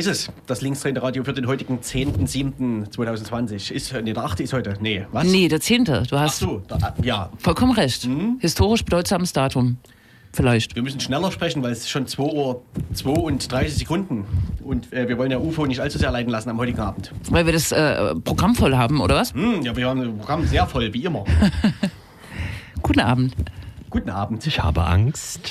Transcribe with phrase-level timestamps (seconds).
[0.00, 3.70] Ist es, das linksdrehende Radio für den heutigen 10.07.2020.
[3.70, 4.40] Ist, nee, der 8.
[4.40, 4.72] ist heute.
[4.80, 5.26] Nee, was?
[5.26, 5.84] Nee, der 10.
[5.84, 7.28] Du Ach hast so, da, ja.
[7.36, 8.06] vollkommen recht.
[8.06, 8.38] Mhm.
[8.40, 9.76] Historisch bedeutsames Datum.
[10.32, 10.74] Vielleicht.
[10.74, 12.62] Wir müssen schneller sprechen, weil es schon 2 Uhr
[12.94, 14.24] 2 und 30 Sekunden.
[14.64, 17.12] Und äh, wir wollen ja UFO nicht allzu sehr leiden lassen am heutigen Abend.
[17.28, 19.34] Weil wir das äh, Programm voll haben, oder was?
[19.34, 21.26] Hm, ja, wir haben das Programm sehr voll, wie immer.
[22.82, 23.34] Guten Abend.
[23.90, 24.46] Guten Abend.
[24.46, 25.42] Ich habe Angst.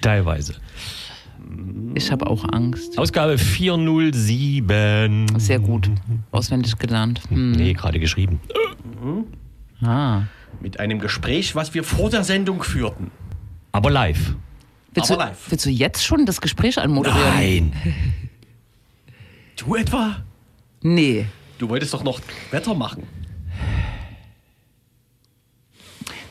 [0.00, 0.56] Teilweise.
[1.94, 2.98] Ich habe auch Angst.
[2.98, 5.26] Ausgabe 407.
[5.38, 5.90] Sehr gut.
[6.30, 7.22] Auswendig gelernt.
[7.28, 7.52] Hm.
[7.52, 8.40] Nee, gerade geschrieben.
[9.82, 10.22] Ah.
[10.60, 13.10] Mit einem Gespräch, was wir vor der Sendung führten.
[13.72, 14.34] Aber live.
[14.94, 15.50] Willst, Aber du, live.
[15.50, 17.34] willst du jetzt schon das Gespräch anmoderieren?
[17.34, 17.72] Nein.
[19.56, 20.16] Du etwa?
[20.82, 21.26] Nee.
[21.58, 23.02] Du wolltest doch noch Wetter machen.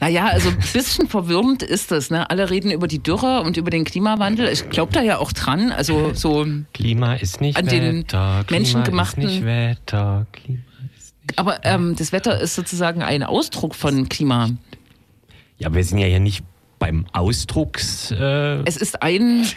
[0.06, 2.12] Naja, also ein bisschen verwirrend ist das.
[2.12, 2.30] Ne?
[2.30, 4.48] Alle reden über die Dürre und über den Klimawandel.
[4.50, 5.72] Ich glaube da ja auch dran.
[5.72, 8.44] Also so, Klima ist nicht An den Wetter.
[8.46, 10.28] Klima menschengemachten- ist nicht Wetter.
[10.32, 10.60] Klima
[10.96, 14.52] ist nicht aber ähm, das Wetter ist sozusagen ein Ausdruck von Klima.
[15.58, 16.44] Ja, wir sind ja hier nicht
[16.78, 19.48] beim Ausdrucks äh, Es ist ein,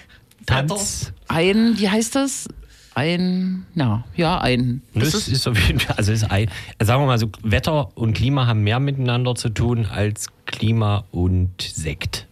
[0.47, 1.13] Tanz.
[1.29, 2.49] ein, wie heißt das?
[2.95, 4.83] Ein, na, ja, ein.
[4.95, 6.51] Das Das ist, ist auf jeden Fall, also ist ein,
[6.83, 11.63] sagen wir mal so, Wetter und Klima haben mehr miteinander zu tun als Klima und
[11.63, 12.27] Sekt.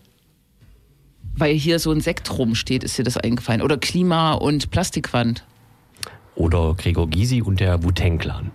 [1.36, 3.62] weil hier so ein Sekt rumsteht, ist dir das eingefallen.
[3.62, 5.44] Oder Klima und Plastikwand.
[6.34, 8.50] Oder Gregor Gysi und der Wu-Tang-Clan.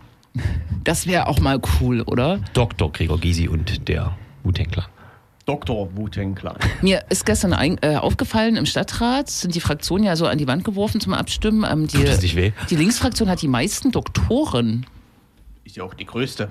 [0.84, 2.40] Das wäre auch mal cool, oder?
[2.54, 2.92] Dr.
[2.92, 4.86] Gregor Gysi und der Wu-Tang-Clan.
[5.46, 5.96] Dr.
[5.96, 6.58] Wu-Tang Clan.
[6.82, 10.48] Mir ist gestern ein, äh, aufgefallen, im Stadtrat sind die Fraktionen ja so an die
[10.48, 11.66] Wand geworfen zum Abstimmen.
[11.70, 12.52] Ähm, die, Tut das nicht weh?
[12.70, 14.86] die Linksfraktion hat die meisten Doktoren.
[15.64, 16.50] Ist ja auch die größte.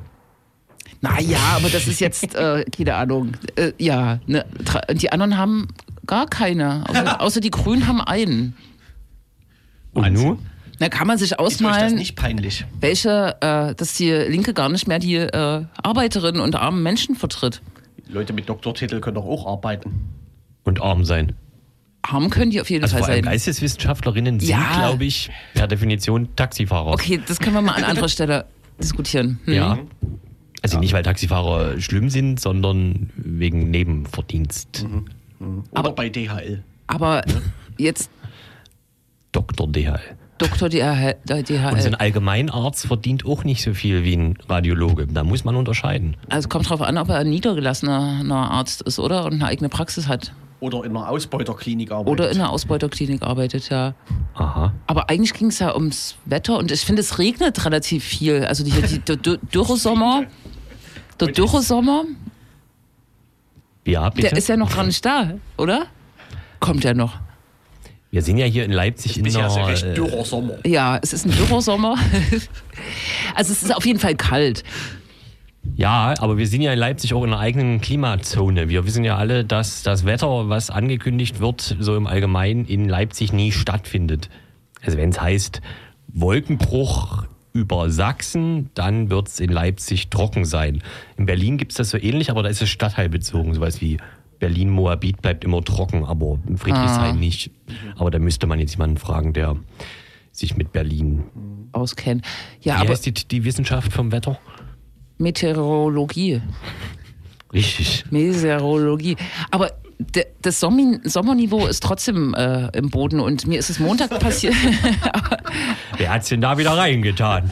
[1.01, 3.33] Naja, aber das ist jetzt, äh, keine Ahnung.
[3.57, 4.45] Äh, ja, ne,
[4.93, 5.69] die anderen haben
[6.07, 6.85] gar keine.
[6.89, 8.57] Außer, außer die Grünen haben einen.
[9.93, 10.29] Und Wahnsinn.
[10.29, 10.39] nu?
[10.79, 12.65] Da kann man sich ausmalen, nicht peinlich?
[12.81, 17.61] welche, äh, dass die Linke gar nicht mehr die äh, Arbeiterinnen und armen Menschen vertritt.
[18.13, 20.09] Leute mit Doktortitel können doch auch arbeiten.
[20.65, 21.35] Und arm sein.
[22.03, 23.33] Arm können die auf jeden Also Fall vor allem sein.
[23.33, 24.89] Geisteswissenschaftlerinnen sind, Ja.
[24.89, 26.93] glaube ich, per Definition Taxifahrer.
[26.93, 28.47] Okay, das können wir mal an anderer Stelle
[28.83, 29.39] diskutieren.
[29.45, 29.55] Hm.
[29.55, 29.79] Ja.
[30.63, 34.87] Also nicht, weil Taxifahrer schlimm sind, sondern wegen Nebenverdienst.
[35.41, 36.63] Oder Aber- bei DHL.
[36.87, 37.23] Aber
[37.79, 38.11] jetzt
[39.33, 39.69] Dr.
[39.71, 40.01] DHL.
[40.41, 40.69] Dr.
[40.71, 41.17] DHL.
[41.29, 45.07] Und so ein Allgemeinarzt verdient auch nicht so viel wie ein Radiologe.
[45.07, 46.17] Da muss man unterscheiden.
[46.31, 49.27] Also kommt drauf an, ob er ein niedergelassener Arzt ist, oder?
[49.27, 50.33] Und eine eigene Praxis hat.
[50.61, 52.11] Oder in einer Ausbeuterklinik arbeitet.
[52.13, 53.95] Oder in einer Ausbeuterklinik arbeitet, ja.
[54.35, 54.73] Aha.
[54.87, 58.45] Aber eigentlich ging es ja ums Wetter und ich finde, es regnet relativ viel.
[58.45, 60.25] Also die, die, der Dürr- Dürresommer,
[61.19, 62.05] der Dürresommer,
[63.87, 64.29] Ja, bitte.
[64.29, 65.87] der ist ja noch gar nicht da, oder?
[66.61, 67.15] Kommt ja noch.
[68.11, 70.55] Wir sind ja hier in Leipzig in ja einer, recht dürrer Sommer.
[70.67, 71.97] Ja, es ist ein Dürresommer.
[73.37, 74.65] also es ist auf jeden Fall kalt.
[75.77, 78.69] Ja, aber wir sind ja in Leipzig auch in einer eigenen Klimazone.
[78.69, 83.33] Wir wissen ja alle, dass das Wetter, was angekündigt wird, so im Allgemeinen in Leipzig
[83.33, 84.29] nie stattfindet.
[84.83, 85.61] Also wenn es heißt
[86.09, 90.83] Wolkenbruch über Sachsen, dann wird es in Leipzig trocken sein.
[91.17, 93.99] In Berlin gibt es das so ähnlich, aber da ist es stadtteilbezogen, sowas wie
[94.41, 97.53] Berlin-Moabit bleibt immer trocken, aber in Friedrichshain nicht.
[97.97, 99.57] Aber da müsste man jetzt jemanden fragen, der
[100.33, 101.23] sich mit Berlin.
[101.73, 102.23] Auskennen.
[102.61, 104.39] Ja, Wie aber heißt die, die Wissenschaft vom Wetter?
[105.19, 106.41] Meteorologie.
[107.53, 108.05] Richtig.
[108.11, 109.17] Meteorologie.
[109.51, 109.71] Aber
[110.41, 114.55] das Sommerniveau ist trotzdem äh, im Boden und mir ist es Montag passiert.
[115.99, 117.51] Wer hat's denn da wieder reingetan?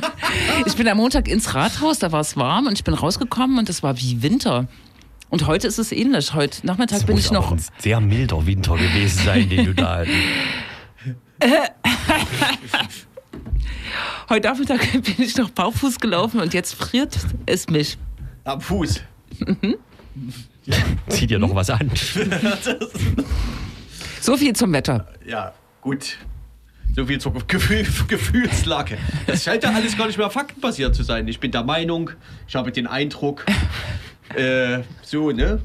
[0.66, 3.68] ich bin am Montag ins Rathaus, da war es warm und ich bin rausgekommen und
[3.68, 4.66] es war wie Winter.
[5.34, 6.32] Und heute ist es ähnlich.
[6.32, 7.50] Heute Nachmittag Das bin muss ich noch.
[7.50, 10.04] ein sehr milder Winter gewesen sein, den du da.
[14.28, 17.98] Heute Nachmittag bin ich noch barfuß gelaufen und jetzt friert es mich.
[18.44, 19.02] Am Fuß.
[21.08, 21.90] Zieh dir noch was an.
[24.20, 25.08] So viel zum Wetter.
[25.26, 26.16] Ja, gut.
[26.94, 28.98] So viel zur Gefühl, Gefühlslage.
[29.26, 31.26] Das scheint ja alles gar nicht mehr faktenbasiert zu sein.
[31.26, 32.10] Ich bin der Meinung,
[32.46, 33.44] ich habe den Eindruck,
[34.34, 35.60] äh, so, ne?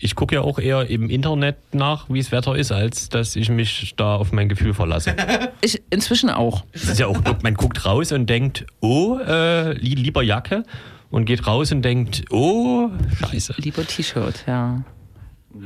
[0.00, 3.48] Ich gucke ja auch eher im Internet nach, wie das Wetter ist, als dass ich
[3.50, 5.16] mich da auf mein Gefühl verlasse.
[5.60, 6.64] Ich inzwischen auch.
[6.72, 10.62] Das ist ja auch, man guckt raus und denkt, oh, äh, li- lieber Jacke.
[11.10, 13.54] Und geht raus und denkt, oh, scheiße.
[13.56, 14.84] Lieber T-Shirt, ja.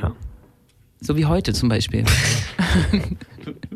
[0.01, 0.13] Ja.
[1.01, 2.05] So wie heute zum Beispiel.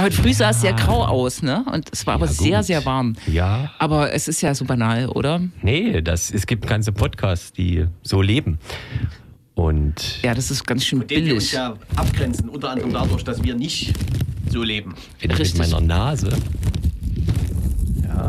[0.00, 1.64] ja, heute früh sah es sehr grau aus, ne?
[1.72, 2.66] Und es war aber Ja, sehr, gut.
[2.66, 3.14] sehr warm.
[3.26, 5.40] Ja, Aber es ist ja so banal, oder?
[5.62, 8.58] nee, das, es gibt ganze Podcasts, die so leben.
[9.54, 11.52] Und Ja, das ist ganz schön denen wir uns billig.
[11.52, 13.92] ja abgrenzen, unter anderem dadurch, dass wir nicht
[14.48, 14.94] so leben.
[15.20, 15.58] Mit Richtig.
[15.60, 16.30] meiner Nase.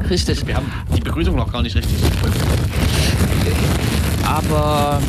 [0.10, 0.46] Richtig.
[0.48, 0.66] Wir haben
[0.96, 1.96] die Begrüßung noch gar nicht richtig.
[4.26, 5.02] Aber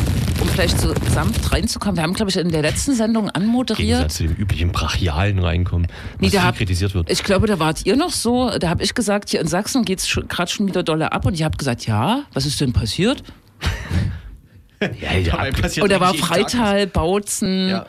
[0.52, 4.12] vielleicht so sanft reinzukommen, wir haben, glaube ich, in der letzten Sendung Im Gegensatz anmoderiert.
[4.12, 5.86] zu dem üblichen brachialen Reinkommen,
[6.18, 7.10] Nee, was da viel hab- kritisiert wird.
[7.10, 8.50] Ich glaube, da wart ihr noch so.
[8.58, 11.24] Da habe ich gesagt, hier in Sachsen geht es gerade schon wieder dolle ab.
[11.26, 13.22] Und ihr habt gesagt, ja, was ist denn passiert?
[15.00, 17.86] ja, ja, passiert Und da war Freital, Bautzen, Ja.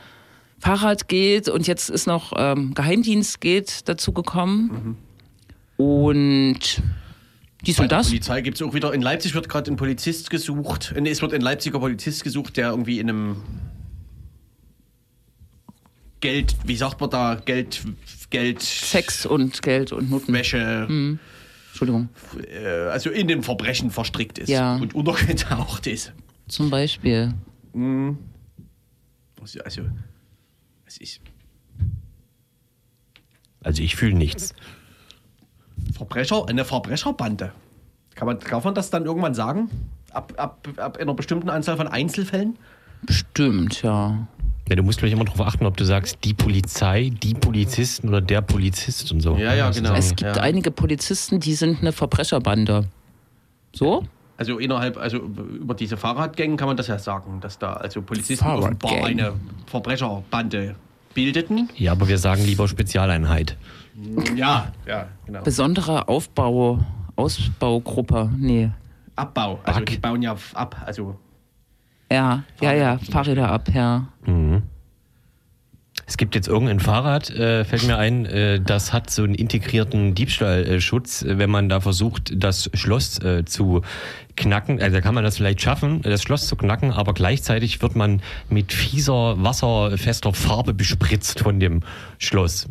[0.59, 4.95] Fahrrad geht und jetzt ist noch ähm, Geheimdienst geht dazu gekommen.
[5.75, 6.81] Und
[7.65, 8.07] dies und das.
[8.07, 10.93] Polizei gibt es auch wieder, in Leipzig wird gerade ein Polizist gesucht.
[11.05, 13.37] Es wird ein Leipziger Polizist gesucht, der irgendwie in einem
[16.19, 17.83] Geld, wie sagt man da, Geld,
[18.29, 20.31] Geld, Sex und Geld und Noten.
[20.33, 20.87] Wäsche,
[21.69, 22.09] Entschuldigung.
[22.49, 24.75] äh, also in dem Verbrechen verstrickt ist Ja.
[24.77, 26.13] und untergetaucht ist.
[26.47, 27.33] Zum Beispiel.
[29.41, 29.81] Also, also
[30.85, 31.19] es ist
[33.61, 34.53] Also ich fühle nichts.
[35.95, 37.51] Verbrecher, eine Verbrecherbande.
[38.15, 39.69] Kann man, darf man das dann irgendwann sagen?
[40.11, 42.57] Ab, ab, ab einer bestimmten Anzahl von Einzelfällen?
[43.03, 44.27] Bestimmt, ja.
[44.69, 48.21] Ja, du musst gleich immer darauf achten, ob du sagst, die Polizei, die Polizisten oder
[48.21, 49.35] der Polizist und so.
[49.35, 49.93] Ja, ja, ist genau.
[49.93, 50.41] Es gibt Ja.
[50.41, 52.85] einige Polizisten, die sind eine Verbrecherbande.
[53.73, 54.05] So?
[54.37, 58.45] Also innerhalb, also über diese Fahrradgänge kann man das ja sagen, dass da also Polizisten
[58.47, 59.33] offenbar eine
[59.67, 60.75] Verbrecherbande
[61.13, 61.69] bildeten.
[61.75, 63.57] Ja, aber wir sagen lieber Spezialeinheit.
[64.35, 65.43] Ja, ja, genau.
[65.43, 66.79] Besondere Aufbau,
[67.15, 68.31] Ausbaugruppe.
[68.37, 68.71] Nee.
[69.15, 69.59] Abbau.
[69.63, 69.89] Also Back.
[69.89, 70.81] die bauen ja ab.
[70.85, 71.19] Also
[72.11, 74.07] Ja, ja, ja, Fahrräder ab, ja.
[76.05, 80.15] Es gibt jetzt irgendein Fahrrad, äh, fällt mir ein, äh, das hat so einen integrierten
[80.15, 83.81] Diebstahlschutz, äh, wenn man da versucht, das Schloss äh, zu
[84.35, 84.81] knacken.
[84.81, 88.21] Also da kann man das vielleicht schaffen, das Schloss zu knacken, aber gleichzeitig wird man
[88.49, 91.81] mit fieser, wasserfester Farbe bespritzt von dem
[92.17, 92.67] Schloss.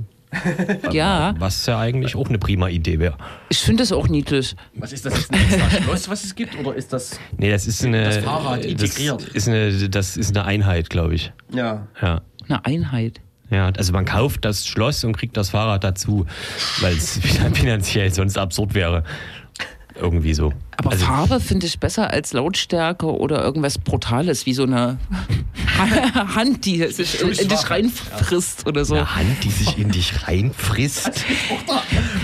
[0.91, 3.17] Ja, Was ja eigentlich auch eine prima Idee wäre.
[3.49, 4.57] ich finde das auch niedlich.
[4.75, 5.19] was ist das?
[5.19, 6.59] Ist ein extra Schloss, was es gibt?
[6.59, 7.19] Oder ist das.
[7.37, 8.05] Nee, das ist eine.
[8.05, 9.21] Das Fahrrad integriert.
[9.23, 11.33] Das ist eine, das ist eine Einheit, glaube ich.
[11.53, 11.87] Ja.
[12.01, 12.23] Ja.
[12.49, 13.21] Eine Einheit.
[13.51, 16.25] Ja, also man kauft das Schloss und kriegt das Fahrrad dazu,
[16.81, 17.19] weil es
[17.53, 19.05] finanziell sonst absurd wäre.
[20.03, 20.53] Irgendwie so.
[20.77, 24.99] Aber also, Farbe finde ich besser als Lautstärke oder irgendwas Brutales, wie so eine
[26.35, 28.95] Hand, die sich in, in dich reinfrisst oder so.
[28.97, 31.25] eine Hand, die sich in dich reinfrisst.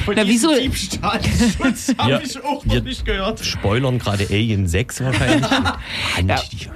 [0.06, 3.44] Na, wieso- Diebstahlschutz habe Ja, ich auch wir- noch nicht gehört.
[3.44, 5.48] Spoilern gerade Alien 6 wahrscheinlich.
[6.16, 6.42] Hand, Ja.
[6.52, 6.70] die, Ja,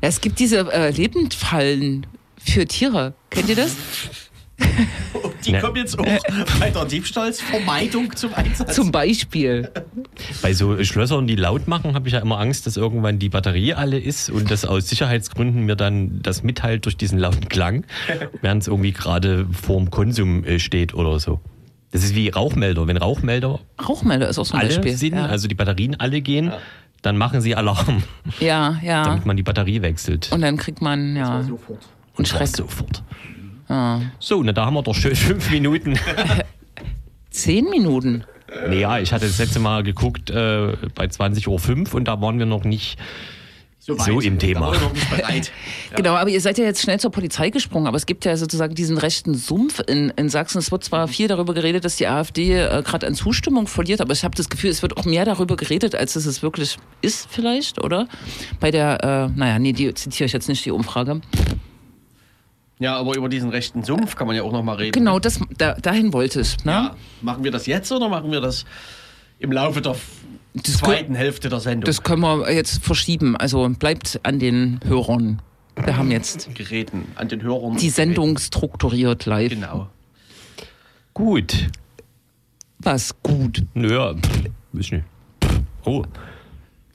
[0.00, 2.06] es gibt diese äh, Lebendfallen
[2.44, 3.14] für Tiere.
[3.30, 3.76] Kennt ihr das?
[5.44, 5.60] Die Ne.
[5.60, 6.04] kommen jetzt auch
[6.60, 8.74] bei der Diebstahlsvermeidung zum Einsatz.
[8.74, 9.70] Zum Beispiel.
[10.42, 13.74] bei so Schlössern, die laut machen, habe ich ja immer Angst, dass irgendwann die Batterie
[13.74, 17.84] alle ist und das aus Sicherheitsgründen mir dann das mitteilt durch diesen lauten Klang,
[18.42, 21.40] während es irgendwie gerade vorm Konsum äh, steht oder so.
[21.92, 22.86] Das ist wie Rauchmelder.
[22.86, 24.96] Wenn Rauchmelder Rauchmelder ist auch so ein alle Beispiel.
[24.96, 25.26] sind, ja.
[25.26, 26.52] also die Batterien alle gehen,
[27.00, 28.02] dann machen sie Alarm,
[28.40, 29.04] ja, ja.
[29.04, 30.30] damit man die Batterie wechselt.
[30.32, 31.78] Und dann kriegt man ja Sofort.
[32.16, 32.48] Und Schreck.
[32.48, 33.02] sofort.
[33.68, 34.00] Ja.
[34.18, 35.98] So, na, da haben wir doch schön fünf Minuten.
[37.30, 38.24] zehn Minuten.
[38.68, 42.46] naja, ich hatte das letzte Mal geguckt äh, bei 20.05 Uhr und da waren wir
[42.46, 42.98] noch nicht
[43.80, 44.60] So im Thema.
[44.60, 45.52] Da waren wir noch nicht bereit.
[45.96, 48.74] Genau, aber ihr seid ja jetzt schnell zur Polizei gesprungen, aber es gibt ja sozusagen
[48.74, 50.58] diesen rechten Sumpf in, in Sachsen.
[50.58, 54.12] Es wird zwar viel darüber geredet, dass die AfD äh, gerade an Zustimmung verliert, aber
[54.12, 57.28] ich habe das Gefühl, es wird auch mehr darüber geredet, als es es wirklich ist
[57.30, 58.06] vielleicht, oder?
[58.60, 61.20] Bei der, äh, naja, nee, die zitiere ich jetzt nicht, die Umfrage.
[62.78, 64.92] Ja, aber über diesen rechten Sumpf kann man ja auch noch mal reden.
[64.92, 66.64] Genau, das, da, dahin wollte ich.
[66.64, 66.72] Ne?
[66.72, 66.96] Ja.
[67.22, 68.64] Machen wir das jetzt oder machen wir das
[69.40, 69.96] im Laufe der
[70.54, 71.84] Das zweiten Hälfte der Sendung?
[71.86, 73.36] Das können wir jetzt verschieben.
[73.36, 75.42] Also bleibt an den Hörern.
[75.84, 77.76] Wir haben jetzt Geräten an den Hörern.
[77.76, 79.50] die Sendung strukturiert live.
[79.50, 79.88] Genau.
[81.14, 81.68] gut.
[82.80, 83.64] Was gut.
[83.74, 84.14] Naja,
[84.72, 85.04] weiß nicht.
[85.84, 86.04] Oh,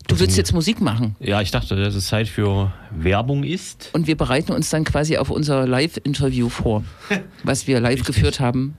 [0.07, 3.89] Du willst jetzt Musik machen ja, ich dachte, dass es Zeit für Werbung ist.
[3.93, 6.83] und wir bereiten uns dann quasi auf unser Live-Interview vor,
[7.43, 8.75] was wir live geführt haben.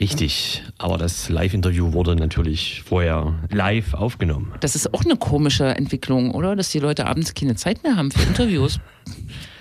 [0.00, 4.52] Richtig, aber das Live-Interview wurde natürlich vorher live aufgenommen.
[4.60, 6.56] Das ist auch eine komische Entwicklung, oder?
[6.56, 8.80] Dass die Leute abends keine Zeit mehr haben für Interviews.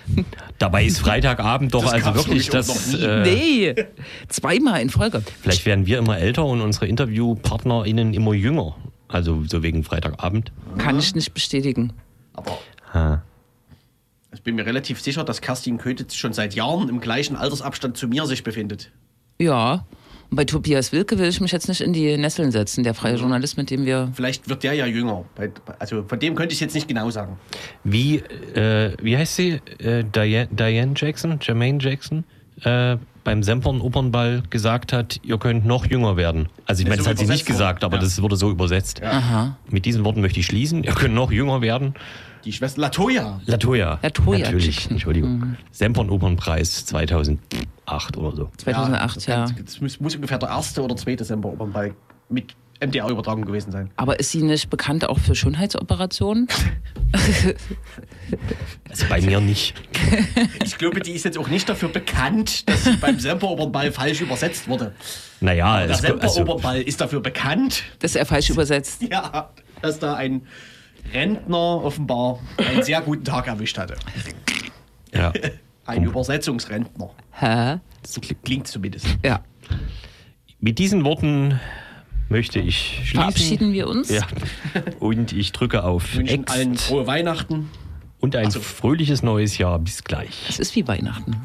[0.60, 2.93] Dabei ist Freitagabend doch Das also wirklich das.
[2.93, 2.98] nie.
[3.03, 3.75] Äh, Nee,
[4.27, 5.22] zweimal in Folge.
[5.41, 8.75] Vielleicht werden wir immer älter und unsere InterviewpartnerInnen immer jünger.
[9.13, 10.51] Also so wegen Freitagabend.
[10.79, 11.93] Kann ich nicht bestätigen.
[12.34, 12.58] Aber
[12.93, 13.22] Ha.
[14.34, 18.08] ich bin mir relativ sicher, dass Kerstin Kötitz schon seit Jahren im gleichen Altersabstand zu
[18.08, 18.91] mir sich befindet.
[19.39, 19.86] Ja.
[20.32, 23.17] Und bei Tobias Wilke will ich mich jetzt nicht in die Nesseln setzen, der freie
[23.17, 24.12] Journalist, mit dem wir.
[24.15, 25.25] Vielleicht wird der ja jünger.
[25.77, 27.38] Also von dem könnte ich jetzt nicht genau sagen.
[27.84, 29.62] Wie, äh, wie heißt sie?
[29.77, 31.38] Äh, Diane, Diane Jackson?
[31.39, 32.24] Jermaine Jackson?
[32.63, 36.50] Äh, beim Sempern Opernball gesagt hat, ihr könnt noch jünger werden.
[36.65, 38.01] Also ich meine, so das hat sie nicht gesagt, aber Ja.
[38.03, 39.01] das wurde so übersetzt.
[39.01, 39.58] Aha.
[39.70, 40.84] Mit diesen Worten möchte ich schließen.
[40.84, 41.94] Ihr könnt noch jünger werden.
[42.44, 43.39] Die Schwester Latoya.
[43.46, 44.00] Latoya.
[44.01, 44.92] Latoya Natürlich.
[44.92, 45.56] Entschuldigung.
[45.72, 48.50] Sempern Opernpreis 2008 oder so.
[48.58, 49.42] 2008, ja.
[49.44, 51.94] Das, das muss, muss ungefähr der erste oder zweite Dezember-Opernball
[52.30, 52.53] mit
[52.85, 53.89] MDR-Übertragung gewesen sein.
[53.95, 56.47] Aber ist sie nicht bekannt auch für Schönheitsoperationen?
[58.89, 59.73] Also bei mir nicht.
[60.63, 64.67] Ich glaube, die ist jetzt auch nicht dafür bekannt, dass sie beim Semper-Opernball falsch übersetzt
[64.67, 64.93] wurde.
[65.41, 69.01] Naja, Der es, also, Semper-Opernball ist dafür bekannt, Das ist er falsch übersetzt.
[69.09, 69.49] ja,
[69.81, 70.43] dass da ein
[71.13, 73.95] Rentner offenbar einen sehr guten Tag erwischt hatte.
[75.13, 75.31] ja.
[75.85, 77.09] Ein Übersetzungsrentner.
[77.33, 77.75] Hä?
[78.07, 79.05] So kli- klingt zumindest.
[79.21, 79.43] Ja.
[80.61, 81.59] Mit diesen Worten
[82.30, 83.15] möchte ich schließen.
[83.15, 84.10] Verabschieden wir uns?
[84.10, 84.25] Ja.
[85.00, 87.70] Und ich drücke auf Wünschen Ext allen frohe Weihnachten.
[88.20, 88.60] und ein Ach so.
[88.60, 89.80] fröhliches neues Jahr.
[89.80, 90.46] Bis gleich.
[90.50, 91.36] Es ist wie Weihnachten.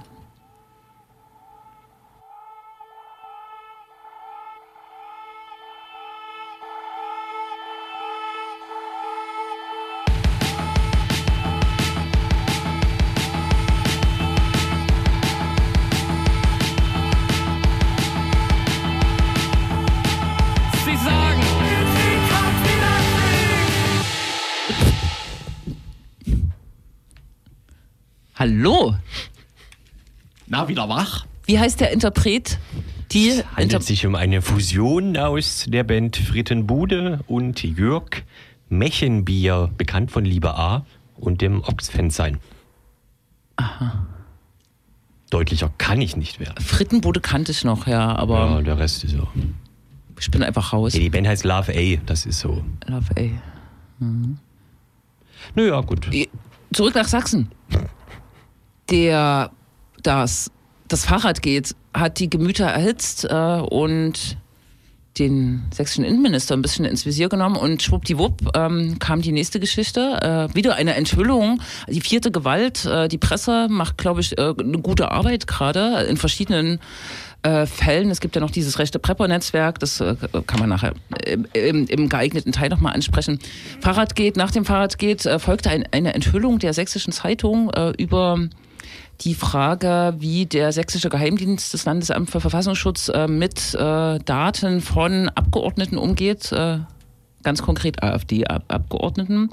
[28.38, 28.94] Hallo?
[30.46, 31.26] Na, wieder wach?
[31.46, 32.58] Wie heißt der Interpret?
[33.10, 38.22] Die Inter handelt sich um eine Fusion aus der Band Frittenbude und Jörg
[38.68, 40.84] Mechenbier, bekannt von Liebe A
[41.16, 42.38] und dem Ochsfan sein.
[43.56, 44.06] Aha.
[45.30, 46.62] Deutlicher kann ich nicht werden.
[46.62, 49.26] Frittenbude kannte ich noch, ja, aber Ja, der Rest ist so.
[50.20, 50.92] ich bin einfach raus.
[50.94, 52.62] Ja, die Band heißt Love A, das ist so.
[52.86, 53.38] Love, ey.
[55.54, 56.08] Naja, gut.
[56.72, 57.50] Zurück nach Sachsen.
[58.90, 59.50] Der,
[60.02, 60.50] das,
[60.88, 64.38] das Fahrrad geht, hat die Gemüter erhitzt äh, und
[65.18, 70.48] den sächsischen Innenminister ein bisschen ins Visier genommen und schwuppdiwupp ähm, kam die nächste Geschichte.
[70.50, 72.84] Äh, wieder eine Enthüllung, die vierte Gewalt.
[72.84, 76.78] Äh, die Presse macht, glaube ich, äh, eine gute Arbeit gerade in verschiedenen
[77.42, 78.10] äh, Fällen.
[78.10, 80.16] Es gibt ja noch dieses rechte Prepper-Netzwerk, das äh,
[80.46, 80.94] kann man nachher
[81.52, 83.38] im, im, geeigneten Teil nochmal ansprechen.
[83.80, 88.38] Fahrrad geht, nach dem Fahrrad geht, äh, folgte ein, eine Enthüllung der sächsischen Zeitung über
[89.20, 95.28] die Frage, wie der sächsische Geheimdienst des Landesamt für Verfassungsschutz äh, mit äh, Daten von
[95.30, 96.78] Abgeordneten umgeht, äh,
[97.42, 99.50] ganz konkret AfD-Abgeordneten.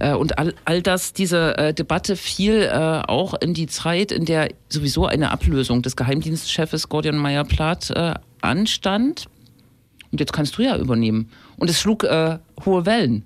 [0.00, 4.24] Äh, und all, all das, diese äh, Debatte fiel äh, auch in die Zeit, in
[4.24, 7.92] der sowieso eine Ablösung des Geheimdienstchefs Gordian Meyer-Plath
[8.40, 9.26] anstand.
[10.10, 11.30] Und jetzt kannst du ja übernehmen.
[11.56, 12.04] Und es schlug
[12.64, 13.24] hohe Wellen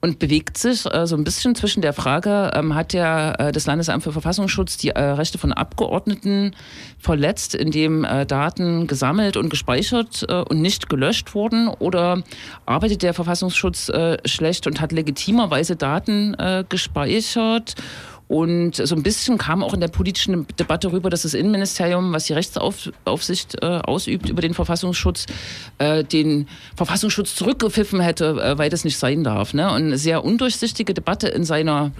[0.00, 3.66] und bewegt sich äh, so ein bisschen zwischen der Frage, ähm, hat der, äh, das
[3.66, 6.56] Landesamt für Verfassungsschutz die äh, Rechte von Abgeordneten
[6.98, 11.68] verletzt, indem äh, Daten gesammelt und gespeichert äh, und nicht gelöscht wurden?
[11.68, 12.22] Oder
[12.66, 16.36] arbeitet der Verfassungsschutz äh, schlecht und hat legitimerweise Daten
[16.68, 17.74] gespeichert?
[18.30, 22.26] Und so ein bisschen kam auch in der politischen Debatte rüber, dass das Innenministerium, was
[22.26, 25.26] die Rechtsaufsicht äh, ausübt über den Verfassungsschutz,
[25.78, 26.46] äh, den
[26.76, 29.52] Verfassungsschutz zurückgepfiffen hätte, äh, weil das nicht sein darf.
[29.52, 29.66] Ne?
[29.66, 31.90] Und eine sehr undurchsichtige Debatte in seiner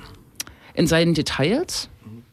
[0.75, 1.89] in seinen Details.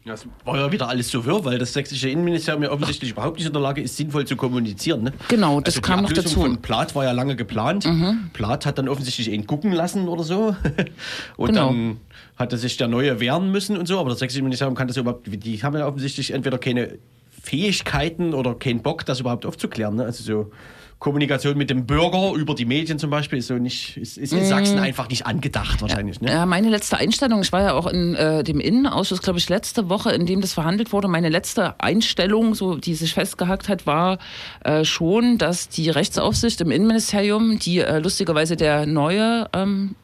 [0.07, 3.45] Das war ja wieder alles so wirr, weil das sächsische Innenministerium ja offensichtlich überhaupt nicht
[3.47, 5.03] in der Lage ist, sinnvoll zu kommunizieren.
[5.03, 5.13] Ne?
[5.27, 6.39] Genau, das also kam noch dazu.
[6.39, 6.43] Mhm.
[6.43, 7.87] von Plath war ja lange geplant.
[8.33, 10.55] Plath hat dann offensichtlich ihn gucken lassen oder so.
[11.37, 11.67] und Genau.
[11.67, 11.97] dann
[12.37, 13.99] hatte sich der Neue wehren müssen und so.
[13.99, 16.97] Aber das sächsische Ministerium kann das überhaupt, die haben ja offensichtlich entweder keine
[17.41, 19.95] Fähigkeiten oder keinen Bock, das überhaupt aufzuklären.
[19.95, 20.03] Ne?
[20.05, 20.51] Also so
[21.00, 24.44] Kommunikation mit dem Bürger über die Medien zum Beispiel ist so nicht, ist, ist in
[24.46, 26.22] Sachsen einfach nicht angedacht wahrscheinlich.
[26.22, 26.30] Ne?
[26.30, 26.36] Mhm.
[26.36, 29.89] Ja, meine letzte Einstellung, ich war ja auch in äh, dem Innenausschuss, glaube ich, letzte
[29.89, 31.08] Woche, in dem das verhandelt wurde.
[31.08, 34.18] Meine letzte Einstellung, so die sich festgehackt hat, war
[34.63, 39.96] äh, schon, dass die Rechtsaufsicht im Innenministerium, die äh, lustigerweise der neue ähm,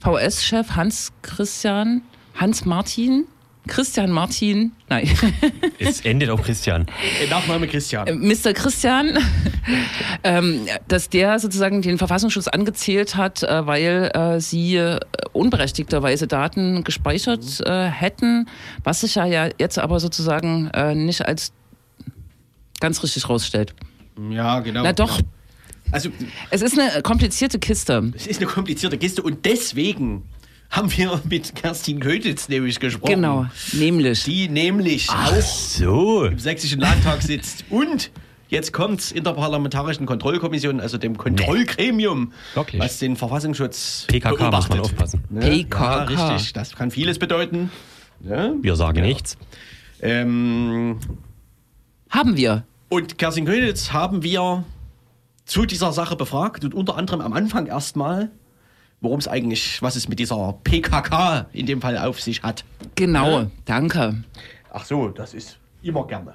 [0.00, 2.02] VS-Chef Hans Christian,
[2.34, 3.24] Hans Martin,
[3.66, 5.08] Christian Martin, nein,
[5.78, 6.86] Es endet auf Christian.
[7.22, 8.06] Äh, Nachname Christian.
[8.20, 8.52] Mr.
[8.52, 9.18] Christian,
[10.24, 15.00] ähm, dass der sozusagen den Verfassungsschutz angezählt hat, äh, weil äh, sie äh,
[15.32, 18.48] unberechtigterweise Daten gespeichert äh, hätten,
[18.82, 21.52] was sich ja, ja jetzt aber sozusagen äh, nicht als
[22.80, 23.74] ganz richtig rausstellt.
[24.30, 24.82] Ja, genau.
[24.82, 25.20] Na doch,
[25.90, 26.10] Also
[26.50, 28.12] es ist eine komplizierte Kiste.
[28.14, 30.22] Es ist eine komplizierte Kiste und deswegen
[30.70, 33.14] haben wir mit Kerstin Kötitz nämlich gesprochen.
[33.14, 34.24] Genau, nämlich.
[34.24, 36.24] Die nämlich auch So.
[36.24, 38.10] im Sächsischen Landtag sitzt und
[38.48, 42.80] jetzt kommt's in der Parlamentarischen Kontrollkommission, also dem Kontrollgremium, Wirklich?
[42.82, 44.70] was den Verfassungsschutz PKK muss beobachtet.
[44.70, 45.24] man aufpassen.
[45.30, 45.40] Ne?
[45.40, 46.10] PKK.
[46.12, 47.70] Ja, richtig, das kann vieles bedeuten.
[48.20, 48.52] Ja?
[48.60, 49.04] Wir sagen Ja.
[49.04, 49.36] nichts.
[50.00, 50.98] Ähm,
[52.10, 52.64] Haben wir.
[52.88, 54.64] Und Kerstin Könitz haben wir
[55.46, 58.30] zu dieser Sache befragt und unter anderem am Anfang erstmal,
[59.04, 62.64] worum es eigentlich, was es mit dieser PKK in dem Fall auf sich hat.
[62.96, 63.50] Genau, Ja.
[63.66, 64.14] danke.
[64.70, 66.34] Ach so, das ist immer gerne.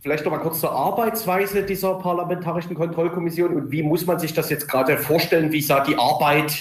[0.00, 4.50] Vielleicht noch mal kurz zur Arbeitsweise dieser Parlamentarischen Kontrollkommission und wie muss man sich das
[4.50, 5.50] jetzt gerade vorstellen?
[5.52, 6.52] Wie sah die Arbeit,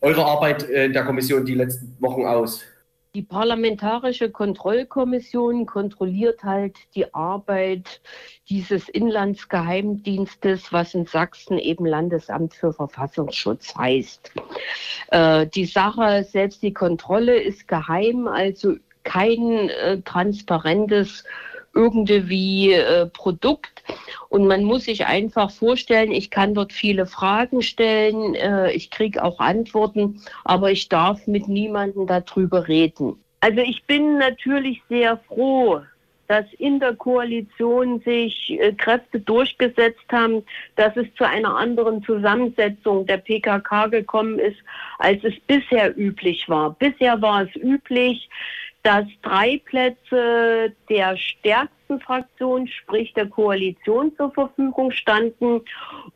[0.00, 2.62] eure Arbeit äh, in der Kommission die letzten Wochen aus?
[3.14, 8.00] Die Parlamentarische Kontrollkommission kontrolliert halt die Arbeit
[8.48, 14.32] dieses Inlandsgeheimdienstes, was in Sachsen eben Landesamt für Verfassungsschutz heißt.
[15.10, 21.24] Äh, die Sache, selbst die Kontrolle ist geheim, also kein äh, transparentes
[21.74, 23.82] irgendwie äh, Produkt.
[24.28, 29.22] Und man muss sich einfach vorstellen, ich kann dort viele Fragen stellen, äh, ich kriege
[29.22, 33.16] auch Antworten, aber ich darf mit niemandem darüber reden.
[33.40, 35.80] Also ich bin natürlich sehr froh,
[36.28, 40.42] dass in der Koalition sich äh, Kräfte durchgesetzt haben,
[40.76, 44.56] dass es zu einer anderen Zusammensetzung der PKK gekommen ist,
[44.98, 46.70] als es bisher üblich war.
[46.78, 48.30] Bisher war es üblich,
[48.82, 55.60] dass drei Plätze der stärksten Fraktion, sprich der Koalition, zur Verfügung standen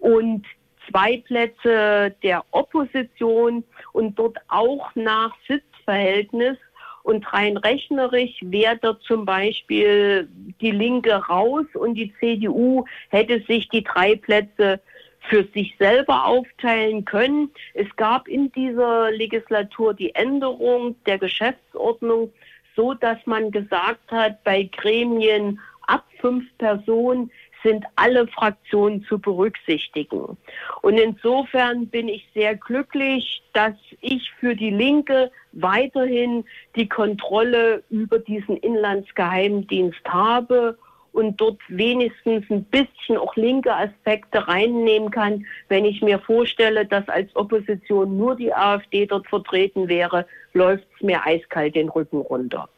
[0.01, 0.45] und
[0.91, 6.59] zwei Plätze der Opposition und dort auch nach Sitzverhältnis.
[7.05, 10.29] Und rein rechnerisch wäre dort zum Beispiel
[10.61, 14.81] die Linke raus und die CDU hätte sich die drei Plätze
[15.29, 17.51] für sich selber aufteilen können.
[17.75, 22.33] Es gab in dieser Legislatur die Änderung der Geschäftsordnung,
[22.77, 27.31] so dass man gesagt hat, bei Gremien ab fünf Personen
[27.65, 30.37] sind alle Fraktionen zu berücksichtigen.
[30.83, 36.45] Und insofern bin ich sehr glücklich, dass ich für die Linke weiterhin
[36.77, 40.79] die Kontrolle über diesen Inlandsgeheimdienst habe
[41.17, 45.47] und dort wenigstens ein bisschen auch linke Aspekte reinnehmen kann.
[45.69, 51.03] Wenn ich mir vorstelle, dass als Opposition nur die AfD dort vertreten wäre, läuft es
[51.03, 52.69] mir eiskalt den Rücken runter.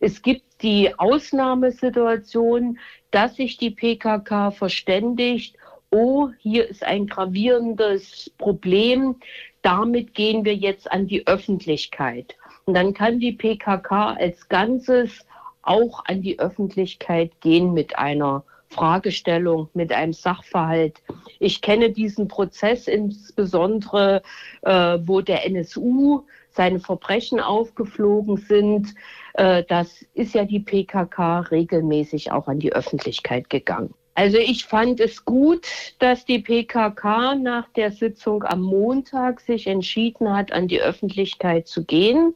[0.00, 2.76] Es gibt die Ausnahmesituation,
[3.12, 5.56] dass sich die PKK verständigt,
[5.90, 9.14] oh, hier ist ein gravierendes Problem,
[9.62, 12.34] damit gehen wir jetzt an die Öffentlichkeit.
[12.64, 15.24] Und dann kann die PKK als Ganzes
[15.70, 21.00] auch an die Öffentlichkeit gehen mit einer Fragestellung, mit einem Sachverhalt.
[21.38, 24.22] Ich kenne diesen Prozess insbesondere,
[24.62, 28.94] äh, wo der NSU seine Verbrechen aufgeflogen sind.
[29.34, 33.94] Äh, das ist ja die PKK regelmäßig auch an die Öffentlichkeit gegangen.
[34.20, 35.66] Also ich fand es gut,
[35.98, 41.86] dass die PKK nach der Sitzung am Montag sich entschieden hat, an die Öffentlichkeit zu
[41.86, 42.34] gehen.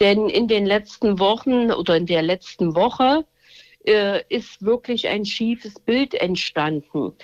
[0.00, 3.24] Denn in den letzten Wochen oder in der letzten Woche
[3.86, 7.14] äh, ist wirklich ein schiefes Bild entstanden.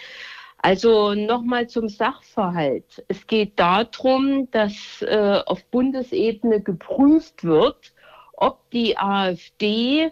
[0.56, 3.04] Also nochmal zum Sachverhalt.
[3.08, 7.92] Es geht darum, dass äh, auf Bundesebene geprüft wird,
[8.32, 10.10] ob die AfD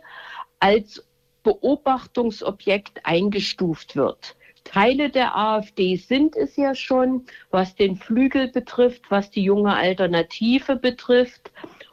[0.61, 1.08] als
[1.49, 4.37] Beobachtungsobjekt eingestuft wird.
[4.65, 10.77] Teile der AfD sind es ja schon, was den Flügel betrifft, was die junge Alternative
[10.77, 11.51] betrifft.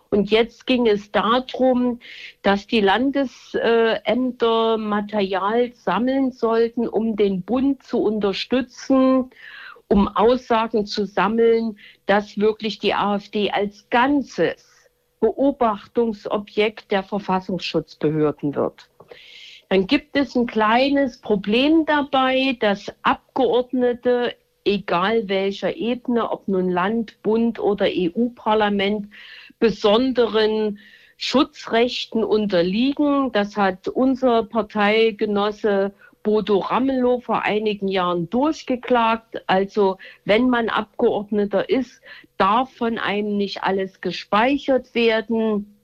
[0.09, 2.01] Und jetzt ging es darum,
[2.41, 9.29] dass die Landesämter Material sammeln sollten, um den Bund zu unterstützen,
[9.87, 14.89] um Aussagen zu sammeln, dass wirklich die AfD als Ganzes
[15.21, 18.89] Beobachtungsobjekt der Verfassungsschutzbehörden wird.
[19.69, 27.21] Dann gibt es ein kleines Problem dabei, dass Abgeordnete, egal welcher Ebene, ob nun Land,
[27.23, 29.09] Bund oder EU-Parlament,
[29.59, 30.79] besonderen
[31.17, 33.31] Schutzrechten unterliegen.
[33.31, 39.43] Das hat unser Parteigenosse Bodo Ramelow vor einigen Jahren durchgeklagt.
[39.47, 42.01] Also wenn man Abgeordneter ist,
[42.37, 45.74] darf von einem nicht alles gespeichert werden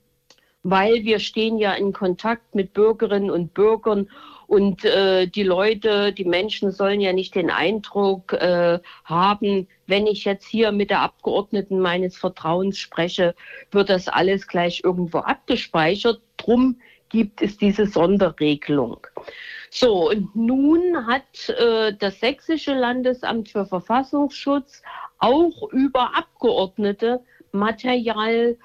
[0.63, 4.09] weil wir stehen ja in Kontakt mit Bürgerinnen und Bürgern
[4.51, 10.25] und äh, die Leute, die Menschen sollen ja nicht den Eindruck äh, haben, wenn ich
[10.25, 13.33] jetzt hier mit der Abgeordneten meines Vertrauens spreche,
[13.71, 16.19] wird das alles gleich irgendwo abgespeichert.
[16.35, 19.07] Drum gibt es diese Sonderregelung.
[19.69, 24.81] So, und nun hat äh, das Sächsische Landesamt für Verfassungsschutz
[25.17, 27.21] auch über Abgeordnete
[27.53, 28.57] Material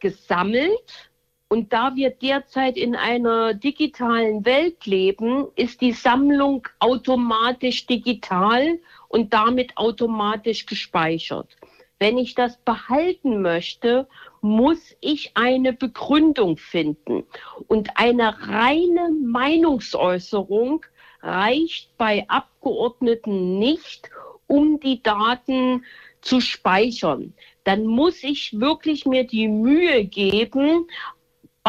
[0.00, 1.09] gesammelt
[1.50, 9.34] und da wir derzeit in einer digitalen Welt leben, ist die Sammlung automatisch digital und
[9.34, 11.56] damit automatisch gespeichert.
[12.00, 14.08] wenn ich das behalten möchte,
[14.40, 17.24] muss ich eine Begründung finden.
[17.68, 20.86] Und eine reine Meinungsäußerung
[21.20, 24.08] reicht bei Abgeordneten nicht,
[24.46, 25.84] um die Daten
[26.22, 27.34] zu speichern.
[27.64, 30.86] Dann muss ich wirklich mir die Mühe geben,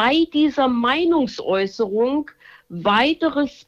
[0.01, 2.31] bei dieser Meinungsäußerung
[2.69, 3.67] weiteres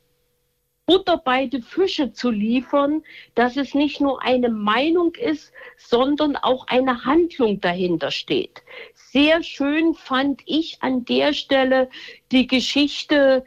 [0.88, 3.04] Butter bei die Fische zu liefern,
[3.36, 8.64] dass es nicht nur eine Meinung ist, sondern auch eine Handlung dahinter steht.
[8.96, 11.88] Sehr schön fand ich an der Stelle
[12.32, 13.46] die Geschichte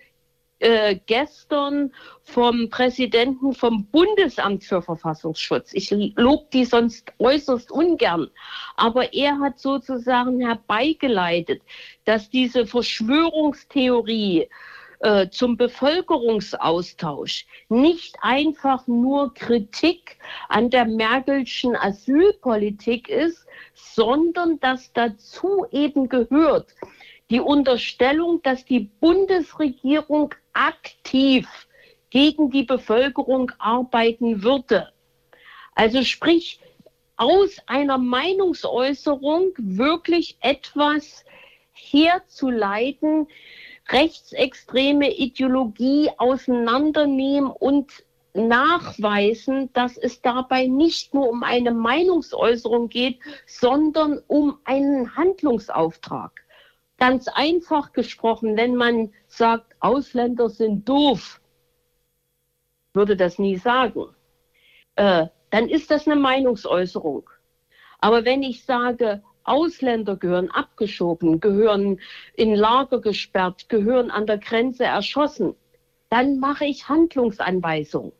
[0.60, 1.92] äh, gestern
[2.26, 5.72] vom Präsidenten vom Bundesamt für Verfassungsschutz.
[5.72, 8.28] Ich lobe die sonst äußerst ungern,
[8.76, 11.62] aber er hat sozusagen herbeigeleitet,
[12.04, 14.48] dass diese Verschwörungstheorie
[14.98, 25.64] äh, zum Bevölkerungsaustausch nicht einfach nur Kritik an der Merkelschen Asylpolitik ist, sondern dass dazu
[25.70, 26.74] eben gehört
[27.30, 31.65] die Unterstellung, dass die Bundesregierung aktiv
[32.10, 34.92] gegen die Bevölkerung arbeiten würde.
[35.74, 36.60] Also sprich,
[37.16, 41.24] aus einer Meinungsäußerung wirklich etwas
[41.72, 43.26] herzuleiten,
[43.88, 54.20] rechtsextreme Ideologie auseinandernehmen und nachweisen, dass es dabei nicht nur um eine Meinungsäußerung geht, sondern
[54.26, 56.32] um einen Handlungsauftrag.
[56.98, 61.40] Ganz einfach gesprochen, wenn man sagt, Ausländer sind doof,
[62.96, 64.06] würde das nie sagen,
[64.96, 67.30] äh, dann ist das eine Meinungsäußerung.
[68.00, 72.00] Aber wenn ich sage, Ausländer gehören abgeschoben, gehören
[72.34, 75.54] in Lager gesperrt, gehören an der Grenze erschossen,
[76.10, 78.12] dann mache ich Handlungsanweisungen.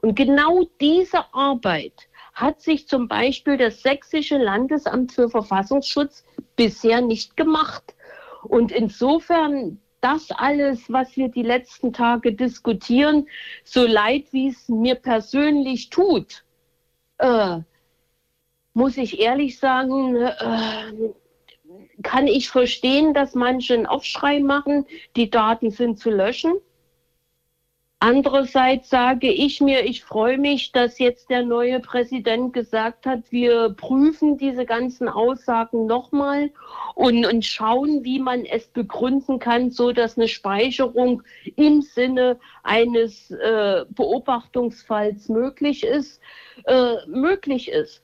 [0.00, 6.24] Und genau diese Arbeit hat sich zum Beispiel das Sächsische Landesamt für Verfassungsschutz
[6.56, 7.94] bisher nicht gemacht.
[8.42, 13.28] Und insofern das alles, was wir die letzten Tage diskutieren,
[13.64, 16.44] so leid wie es mir persönlich tut,
[17.18, 17.60] äh,
[18.74, 21.12] muss ich ehrlich sagen, äh,
[22.02, 24.86] kann ich verstehen, dass manche einen Aufschrei machen,
[25.16, 26.54] die Daten sind zu löschen.
[28.04, 33.76] Andererseits sage ich mir, ich freue mich, dass jetzt der neue Präsident gesagt hat, wir
[33.76, 36.50] prüfen diese ganzen Aussagen nochmal
[36.96, 41.22] und, und schauen, wie man es begründen kann, so dass eine Speicherung
[41.54, 46.20] im Sinne eines äh, Beobachtungsfalls möglich ist,
[46.64, 48.02] äh, möglich ist.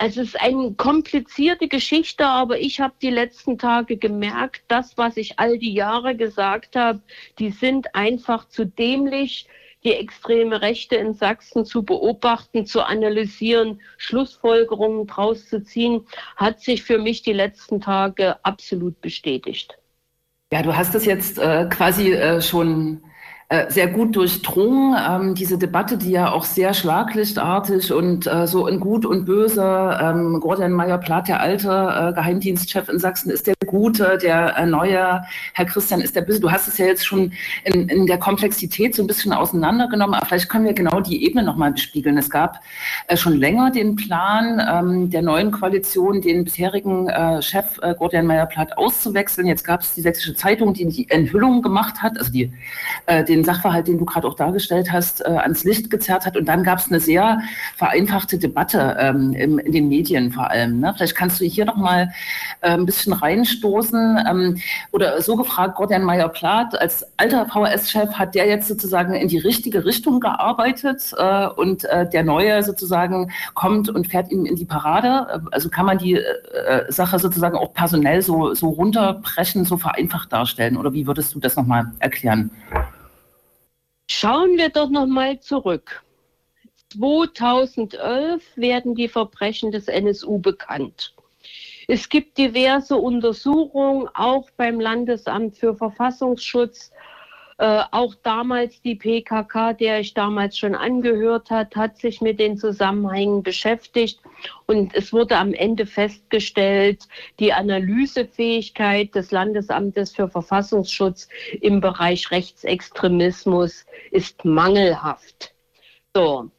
[0.00, 5.40] Es ist eine komplizierte Geschichte, aber ich habe die letzten Tage gemerkt, das, was ich
[5.40, 7.00] all die Jahre gesagt habe,
[7.40, 9.48] die sind einfach zu dämlich,
[9.82, 16.06] die extreme Rechte in Sachsen zu beobachten, zu analysieren, Schlussfolgerungen draus zu ziehen,
[16.36, 19.78] hat sich für mich die letzten Tage absolut bestätigt.
[20.52, 23.02] Ja, du hast es jetzt äh, quasi äh, schon
[23.50, 24.94] äh, sehr gut durchdrungen.
[25.08, 29.98] Ähm, diese Debatte, die ja auch sehr schlaglichtartig und äh, so in Gut und Böse,
[30.02, 35.22] ähm, Gordon Meyer-Plath, der alte äh, Geheimdienstchef in Sachsen, ist der Gute, der äh, neue
[35.54, 36.40] Herr Christian ist der Böse.
[36.40, 37.32] Du hast es ja jetzt schon
[37.64, 41.42] in, in der Komplexität so ein bisschen auseinandergenommen, aber vielleicht können wir genau die Ebene
[41.42, 42.18] nochmal bespiegeln.
[42.18, 42.60] Es gab
[43.06, 47.08] äh, schon länger den Plan ähm, der neuen Koalition, den bisherigen
[47.40, 49.46] Chef äh, Gordon Meyer-Plath auszuwechseln.
[49.46, 52.52] Jetzt gab es die Sächsische Zeitung, die die Enthüllung gemacht hat, also die,
[53.28, 56.36] den den Sachverhalt, den du gerade auch dargestellt hast, äh, ans Licht gezerrt hat.
[56.36, 57.40] Und dann gab es eine sehr
[57.76, 60.80] vereinfachte Debatte ähm, im, in den Medien vor allem.
[60.80, 60.92] Ne?
[60.96, 62.12] Vielleicht kannst du hier noch mal
[62.60, 64.58] äh, ein bisschen reinstoßen ähm,
[64.92, 69.84] oder so gefragt, Gordon Meyer-Plath als alter VHS-Chef, hat der jetzt sozusagen in die richtige
[69.84, 75.42] Richtung gearbeitet äh, und äh, der Neue sozusagen kommt und fährt ihm in die Parade?
[75.52, 76.22] Also kann man die äh,
[76.66, 80.76] äh, Sache sozusagen auch personell so, so runterbrechen, so vereinfacht darstellen?
[80.76, 82.50] Oder wie würdest du das nochmal erklären?
[84.10, 86.02] Schauen wir doch noch mal zurück.
[86.90, 91.14] 2011 werden die Verbrechen des NSU bekannt.
[91.86, 96.90] Es gibt diverse Untersuchungen, auch beim Landesamt für Verfassungsschutz,
[97.58, 102.56] äh, auch damals die PKK, der ich damals schon angehört hat, hat sich mit den
[102.56, 104.20] Zusammenhängen beschäftigt
[104.66, 107.08] und es wurde am Ende festgestellt,
[107.40, 111.28] die Analysefähigkeit des Landesamtes für Verfassungsschutz
[111.60, 115.52] im Bereich Rechtsextremismus ist mangelhaft.
[116.14, 116.50] So,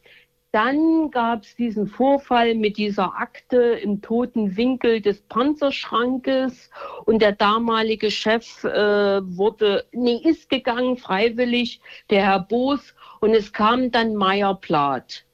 [0.52, 6.72] dann gab es diesen Vorfall mit dieser Akte im toten Winkel des Panzerschrankes
[7.06, 13.54] und der damalige Chef äh, wurde, nee, ist gegangen freiwillig, der Herr Boos, und es
[13.54, 15.26] kam dann Meyer Plath.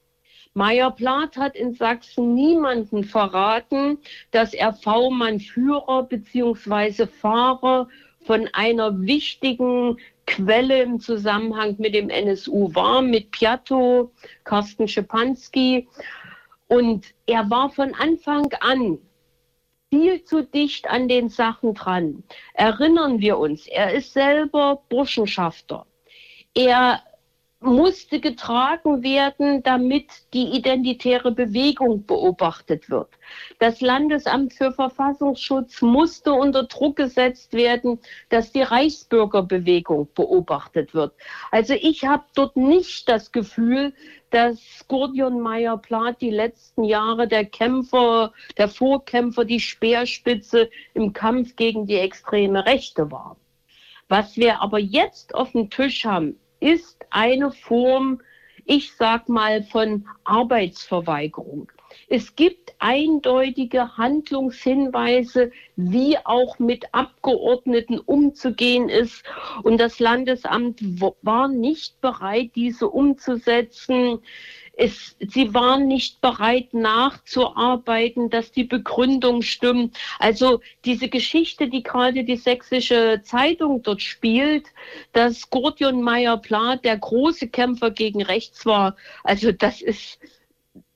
[0.56, 3.98] Meyer-Plath hat in Sachsen niemanden verraten,
[4.32, 7.08] dass er V-Mann-Führer bzw.
[7.08, 7.90] Fahrer
[8.22, 9.98] von einer wichtigen
[10.28, 14.12] Quelle im Zusammenhang mit dem NSU war, mit Piatto,
[14.44, 15.88] Carsten Schepanski.
[16.68, 18.98] Und er war von Anfang an
[19.90, 22.24] viel zu dicht an den Sachen dran.
[22.54, 25.86] Erinnern wir uns, er ist selber Burschenschafter.
[26.54, 27.02] Er
[27.66, 33.10] musste getragen werden, damit die identitäre Bewegung beobachtet wird.
[33.60, 38.00] Das Landesamt für Verfassungsschutz musste unter Druck gesetzt werden,
[38.30, 41.14] dass die Reichsbürgerbewegung beobachtet wird.
[41.52, 43.94] Also ich habe dort nicht das Gefühl,
[44.30, 51.86] dass Gurdion Meyer-Plath die letzten Jahre der Kämpfer, der Vorkämpfer, die Speerspitze im Kampf gegen
[51.86, 53.38] die extreme Rechte war.
[54.08, 58.22] Was wir aber jetzt auf dem Tisch haben, ist eine Form,
[58.66, 61.72] ich sag mal, von Arbeitsverweigerung.
[62.08, 69.24] Es gibt eindeutige Handlungshinweise, wie auch mit Abgeordneten umzugehen ist.
[69.64, 70.80] Und das Landesamt
[71.22, 74.20] war nicht bereit, diese umzusetzen.
[74.78, 79.98] Es, sie waren nicht bereit nachzuarbeiten, dass die Begründung stimmt.
[80.20, 84.66] Also diese Geschichte, die gerade die sächsische Zeitung dort spielt,
[85.14, 90.20] dass Gordion Meyer-Plath der große Kämpfer gegen rechts war, also das ist,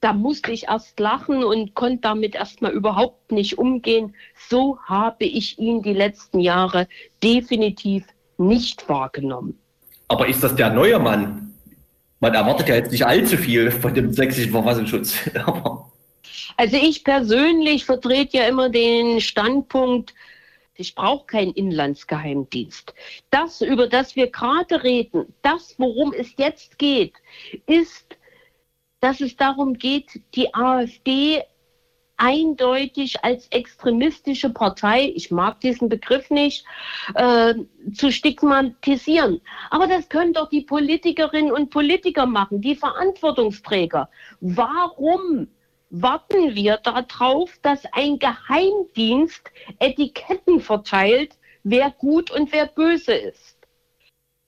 [0.01, 4.15] da musste ich erst lachen und konnte damit erstmal überhaupt nicht umgehen.
[4.49, 6.87] So habe ich ihn die letzten Jahre
[7.23, 8.05] definitiv
[8.37, 9.57] nicht wahrgenommen.
[10.07, 11.48] Aber ist das der neue Mann?
[12.19, 15.15] Man erwartet ja jetzt nicht allzu viel von dem sächsischen Verfassungsschutz.
[16.57, 20.13] also ich persönlich vertrete ja immer den Standpunkt,
[20.75, 22.93] ich brauche keinen Inlandsgeheimdienst.
[23.31, 27.13] Das, über das wir gerade reden, das, worum es jetzt geht,
[27.65, 28.15] ist,
[29.01, 31.43] dass es darum geht, die AfD
[32.19, 36.65] eindeutig als extremistische Partei, ich mag diesen Begriff nicht,
[37.15, 37.55] äh,
[37.93, 39.41] zu stigmatisieren.
[39.71, 44.09] Aber das können doch die Politikerinnen und Politiker machen, die Verantwortungsträger.
[44.41, 45.47] Warum
[45.89, 53.58] warten wir darauf, dass ein Geheimdienst Etiketten verteilt, wer gut und wer böse ist?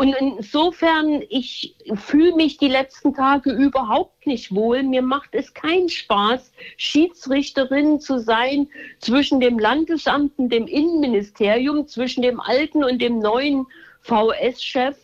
[0.02, 4.82] Und insofern, ich fühle mich die letzten Tage überhaupt nicht wohl.
[4.82, 12.24] Mir macht es keinen Spaß, Schiedsrichterin zu sein zwischen dem Landesamt und dem Innenministerium, zwischen
[12.24, 13.68] dem alten und dem neuen
[14.02, 14.98] VS-Chef.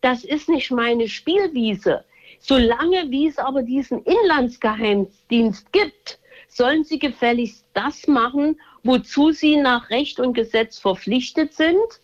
[0.00, 2.06] Das ist nicht meine Spielwiese.
[2.40, 9.90] Solange wie es aber diesen Inlandsgeheimdienst gibt, sollen sie gefälligst das machen, wozu sie nach
[9.90, 12.00] Recht und Gesetz verpflichtet sind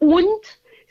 [0.00, 0.26] und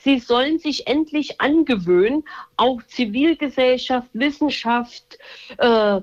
[0.05, 2.25] Sie sollen sich endlich angewöhnen,
[2.57, 5.17] auch Zivilgesellschaft, Wissenschaft,
[5.57, 5.99] äh,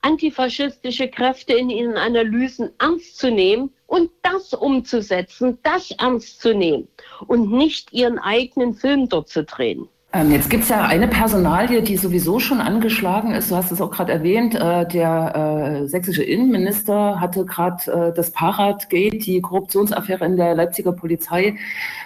[0.00, 6.88] antifaschistische Kräfte in ihren Analysen ernst zu nehmen und das umzusetzen, das ernst zu nehmen
[7.28, 9.88] und nicht ihren eigenen Film dort zu drehen.
[10.12, 13.50] Ähm, jetzt gibt es ja eine Personalie, die sowieso schon angeschlagen ist.
[13.50, 14.54] Du hast es auch gerade erwähnt.
[14.54, 20.92] Äh, der äh, sächsische Innenminister hatte gerade äh, das Paradgate, die Korruptionsaffäre in der Leipziger
[20.92, 21.56] Polizei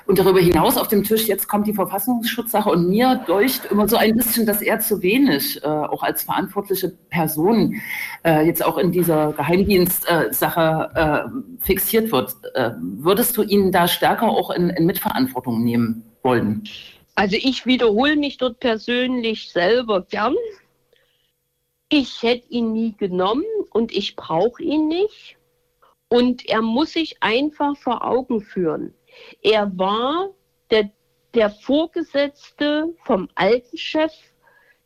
[0.06, 1.28] und darüber hinaus auf dem Tisch.
[1.28, 5.62] Jetzt kommt die Verfassungsschutzsache und mir deucht immer so ein bisschen, dass er zu wenig,
[5.64, 7.80] auch als verantwortliche Person,
[8.24, 12.34] jetzt auch in dieser Geheimdienstsache fixiert wird.
[12.80, 16.64] würdest du ihn da stärker auch in, in Mitverantwortung nehmen wollen?
[17.20, 20.36] Also ich wiederhole mich dort persönlich selber gern.
[21.90, 25.36] Ich hätte ihn nie genommen und ich brauche ihn nicht.
[26.08, 28.94] Und er muss sich einfach vor Augen führen.
[29.42, 30.30] Er war
[30.70, 30.90] der,
[31.34, 34.14] der Vorgesetzte vom alten Chef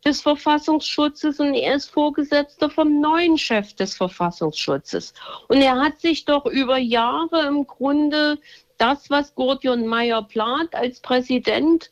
[0.03, 5.13] des Verfassungsschutzes und er ist Vorgesetzter vom neuen Chef des Verfassungsschutzes.
[5.47, 8.39] Und er hat sich doch über Jahre im Grunde
[8.77, 11.89] das, was Gordion Meyer-Plath als Präsident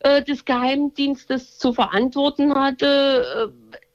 [0.00, 3.52] äh, des Geheimdienstes zu verantworten hatte,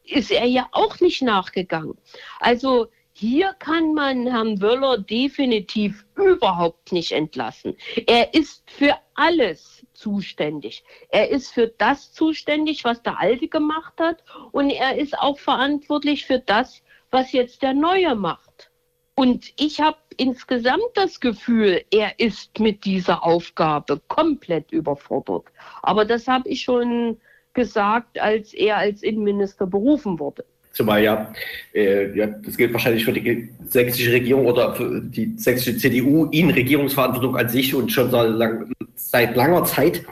[0.07, 1.97] äh, ist er ja auch nicht nachgegangen.
[2.39, 7.77] Also hier kann man Herrn Wöller definitiv überhaupt nicht entlassen.
[8.07, 10.83] Er ist für alles zuständig.
[11.09, 16.25] Er ist für das zuständig, was der Alte gemacht hat und er ist auch verantwortlich
[16.25, 18.69] für das, was jetzt der Neue macht.
[19.15, 25.45] Und ich habe insgesamt das Gefühl, er ist mit dieser Aufgabe komplett überfordert.
[25.81, 27.17] Aber das habe ich schon
[27.53, 30.43] gesagt, als er als Innenminister berufen wurde.
[30.73, 31.33] Zumal ja,
[31.73, 36.49] äh, ja, das gilt wahrscheinlich für die sächsische Regierung oder für die sächsische CDU in
[36.49, 40.03] Regierungsverantwortung an sich und schon seit, lang, seit langer Zeit,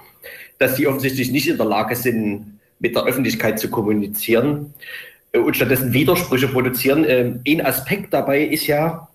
[0.60, 4.74] dass sie offensichtlich nicht in der Lage sind, mit der Öffentlichkeit zu kommunizieren.
[5.40, 7.06] Und stattdessen Widersprüche produzieren.
[7.08, 9.08] Ähm, ein Aspekt dabei ist ja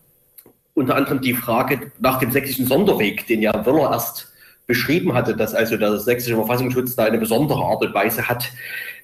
[0.74, 4.32] unter anderem die Frage nach dem sächsischen Sonderweg, den ja Wöller erst
[4.66, 8.50] beschrieben hatte, dass also der sächsische Verfassungsschutz da eine besondere Art und Weise hat,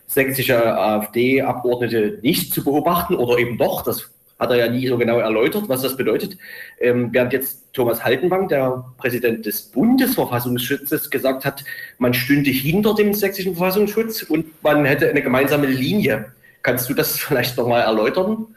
[0.06, 3.82] sächsische AfD-Abgeordnete nicht zu beobachten oder eben doch.
[3.82, 6.36] Das hat er ja nie so genau erläutert, was das bedeutet.
[6.80, 11.64] Ähm, während jetzt Thomas Haltenwang, der Präsident des Bundesverfassungsschutzes, gesagt hat,
[11.98, 16.26] man stünde hinter dem sächsischen Verfassungsschutz und man hätte eine gemeinsame Linie.
[16.64, 18.56] Kannst du das vielleicht nochmal erläutern?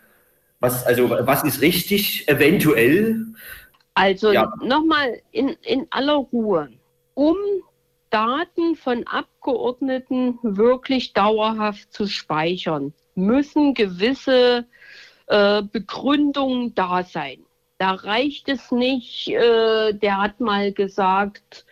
[0.60, 3.28] Was, also, was ist richtig, eventuell?
[3.94, 4.52] Also ja.
[4.64, 6.70] nochmal in, in aller Ruhe.
[7.14, 7.36] Um
[8.10, 14.66] Daten von Abgeordneten wirklich dauerhaft zu speichern, müssen gewisse
[15.28, 17.40] äh, Begründungen da sein.
[17.78, 21.66] Da reicht es nicht, äh, der hat mal gesagt,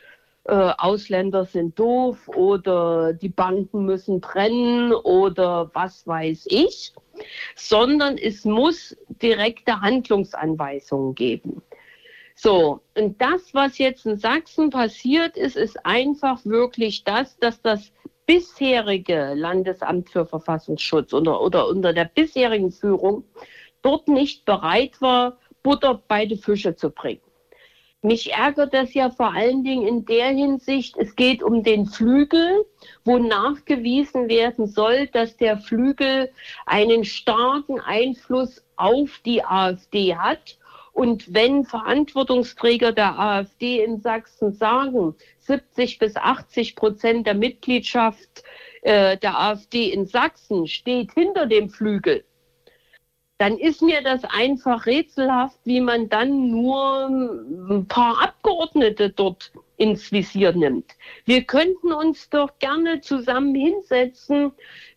[0.48, 6.94] äh, Ausländer sind doof oder die Banken müssen trennen oder was weiß ich,
[7.56, 11.62] sondern es muss direkte Handlungsanweisungen geben.
[12.36, 17.92] So, und das, was jetzt in Sachsen passiert ist, ist einfach wirklich das, dass das
[18.26, 23.24] bisherige Landesamt für Verfassungsschutz oder, oder unter der bisherigen Führung
[23.82, 27.22] dort nicht bereit war, Butter bei die Fische zu bringen.
[28.06, 32.64] Mich ärgert das ja vor allen Dingen in der Hinsicht, es geht um den Flügel,
[33.04, 36.30] wo nachgewiesen werden soll, dass der Flügel
[36.68, 40.60] einen starken Einfluss auf die AfD hat.
[40.94, 48.44] Und wenn Verantwortungsträger der AfD in Sachsen sagen, 70 bis 80 Prozent der Mitgliedschaft
[48.84, 52.24] äh, der AfD in Sachsen steht hinter dem Flügel,
[53.38, 60.12] dann ist mir das einfach rätselhaft, wie man dann nur ein paar Abgeordnete dort ins
[60.14, 60.92] Visier nimmt.
[61.26, 64.54] Wir könnten uns doch gerne zusammen hinsetzen,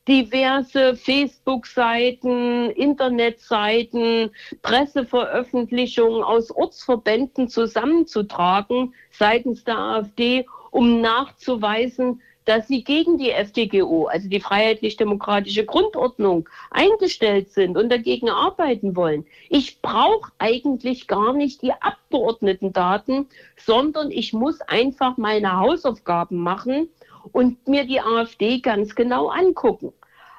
[0.06, 4.30] diverse Facebook-Seiten, Internetseiten,
[4.62, 14.26] Presseveröffentlichungen aus Ortsverbänden zusammenzutragen seitens der AfD, um nachzuweisen, dass sie gegen die FDGO, also
[14.26, 19.26] die freiheitlich-demokratische Grundordnung, eingestellt sind und dagegen arbeiten wollen.
[19.50, 26.88] Ich brauche eigentlich gar nicht die Abgeordnetendaten, sondern ich muss einfach meine Hausaufgaben machen
[27.32, 29.92] und mir die AfD ganz genau angucken.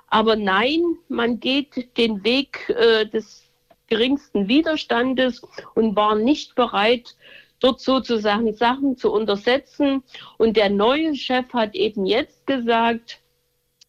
[0.07, 3.43] Aber nein, man geht den Weg äh, des
[3.85, 5.43] geringsten Widerstandes
[5.75, 7.15] und war nicht bereit,
[7.59, 10.03] dort sozusagen Sachen zu untersetzen.
[10.37, 13.19] Und der neue Chef hat eben jetzt gesagt,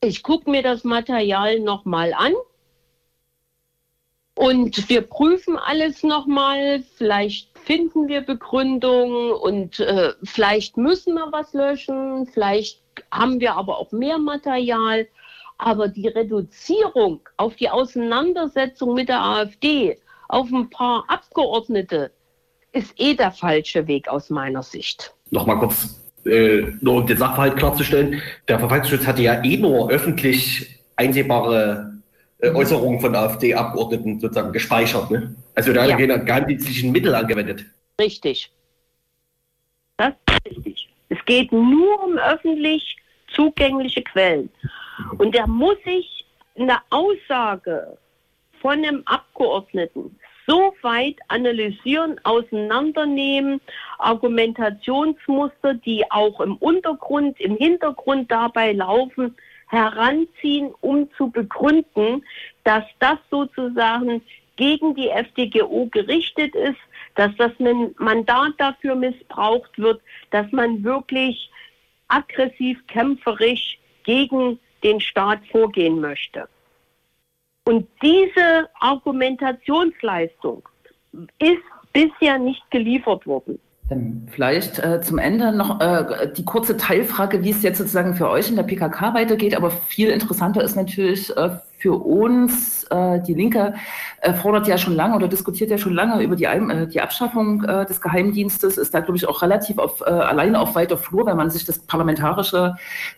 [0.01, 2.33] ich gucke mir das Material nochmal an.
[4.35, 6.83] Und wir prüfen alles nochmal.
[6.97, 12.27] Vielleicht finden wir Begründungen und äh, vielleicht müssen wir was löschen.
[12.27, 12.81] Vielleicht
[13.11, 15.07] haben wir aber auch mehr Material.
[15.59, 22.11] Aber die Reduzierung auf die Auseinandersetzung mit der AfD, auf ein paar Abgeordnete,
[22.73, 25.15] ist eh der falsche Weg aus meiner Sicht.
[25.31, 28.21] Nochmal kurz, äh, nur um den Sachverhalt klarzustellen.
[28.49, 31.93] Der Verfassungsschutz hatte ja eh nur öffentlich einsehbare
[32.39, 35.11] äh, Äußerungen von AfD-Abgeordneten sozusagen gespeichert.
[35.11, 35.35] Ne?
[35.55, 35.97] Also da ja.
[35.97, 37.65] keine geheimdienstlichen Mittel angewendet.
[38.01, 38.51] Richtig.
[39.97, 40.89] Das ist richtig.
[41.09, 42.97] Es geht nur um öffentlich
[43.35, 44.51] zugängliche Quellen.
[45.19, 46.25] Und da muss ich
[46.57, 47.97] eine Aussage
[48.61, 53.61] von einem Abgeordneten so weit analysieren, auseinandernehmen,
[53.99, 59.37] Argumentationsmuster, die auch im Untergrund, im Hintergrund dabei laufen,
[59.69, 62.25] heranziehen, um zu begründen,
[62.65, 64.23] dass das sozusagen
[64.57, 66.79] gegen die FDGO gerichtet ist,
[67.15, 67.53] dass das
[67.97, 71.51] Mandat dafür missbraucht wird, dass man wirklich
[72.09, 76.49] aggressiv, kämpferisch gegen den Staat vorgehen möchte.
[77.65, 80.63] Und diese Argumentationsleistung
[81.39, 83.59] ist bisher nicht geliefert worden.
[83.89, 88.31] Dann vielleicht äh, zum Ende noch äh, die kurze Teilfrage, wie es jetzt sozusagen für
[88.31, 89.57] euch in der PKK weitergeht.
[89.57, 91.51] Aber viel interessanter ist natürlich äh,
[91.81, 93.75] für uns, äh, die Linke
[94.21, 97.65] äh, fordert ja schon lange oder diskutiert ja schon lange über die, äh, die Abschaffung
[97.65, 101.25] äh, des Geheimdienstes, ist da, glaube ich, auch relativ auf, äh, alleine auf weiter Flur,
[101.25, 102.77] wenn man sich das parlamentarische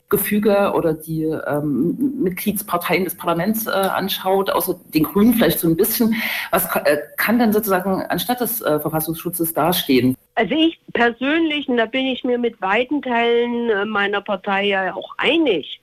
[0.08, 5.76] Gefüge oder die ähm, Mitgliedsparteien des Parlaments äh, anschaut, außer den Grünen vielleicht so ein
[5.76, 6.14] bisschen.
[6.52, 6.68] Was
[7.16, 10.16] kann denn sozusagen anstatt des Verfassungsschutzes dastehen?
[10.34, 15.14] Also ich persönlich, und da bin ich mir mit weiten Teilen meiner Partei ja auch
[15.16, 15.80] einig,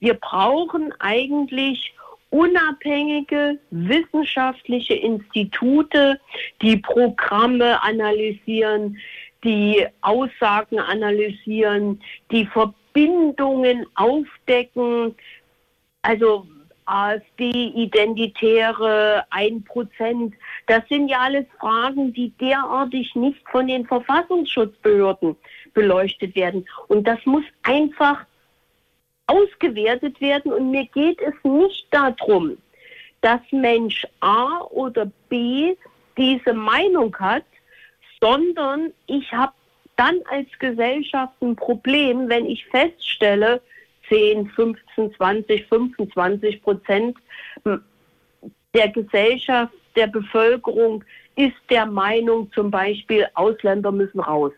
[0.00, 1.92] wir brauchen eigentlich
[2.30, 6.20] unabhängige wissenschaftliche Institute,
[6.62, 8.98] die Programme analysieren,
[9.44, 12.00] die Aussagen analysieren,
[12.30, 15.14] die Verbindungen aufdecken.
[16.02, 16.46] Also
[16.88, 20.32] AfD-Identitäre, 1%.
[20.66, 25.36] Das sind ja alles Fragen, die derartig nicht von den Verfassungsschutzbehörden
[25.74, 26.66] beleuchtet werden.
[26.88, 28.24] Und das muss einfach
[29.28, 30.52] ausgewertet werden.
[30.52, 32.58] Und mir geht es nicht darum,
[33.20, 35.76] dass Mensch A oder B
[36.16, 37.44] diese Meinung hat,
[38.20, 39.52] sondern ich habe
[39.96, 43.60] dann als Gesellschaft ein Problem, wenn ich feststelle,
[44.08, 47.16] 10, 15, 20, 25 Prozent
[48.74, 51.04] der Gesellschaft, der Bevölkerung
[51.36, 54.52] ist der Meinung zum Beispiel, Ausländer müssen raus.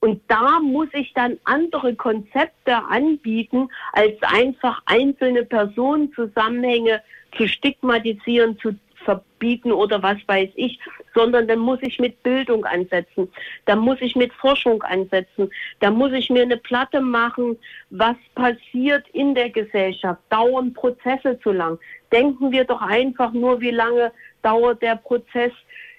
[0.00, 7.02] Und da muss ich dann andere Konzepte anbieten, als einfach einzelne Personenzusammenhänge
[7.36, 8.74] zu stigmatisieren, zu
[9.04, 10.78] verbieten oder was weiß ich,
[11.14, 13.28] sondern dann muss ich mit Bildung ansetzen,
[13.64, 17.56] da muss ich mit Forschung ansetzen, da muss ich mir eine Platte machen,
[17.90, 21.78] was passiert in der Gesellschaft, dauern Prozesse zu lang.
[22.12, 25.52] Denken wir doch einfach nur, wie lange dauert der Prozess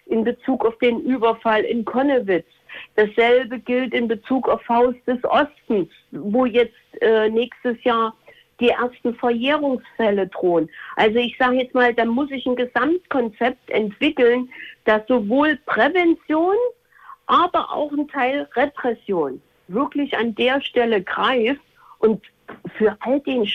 [0.06, 2.48] in Bezug auf den Überfall in Konnewitz.
[2.96, 8.16] Dasselbe gilt in Bezug auf Faust des Ostens, wo jetzt äh, nächstes Jahr
[8.60, 10.70] die ersten Verjährungsfälle drohen.
[10.96, 14.50] Also ich sage jetzt mal, da muss ich ein Gesamtkonzept entwickeln,
[14.86, 16.56] das sowohl Prävention,
[17.26, 21.62] aber auch ein Teil Repression wirklich an der Stelle greift.
[22.00, 22.24] Und
[22.78, 23.48] für all, den,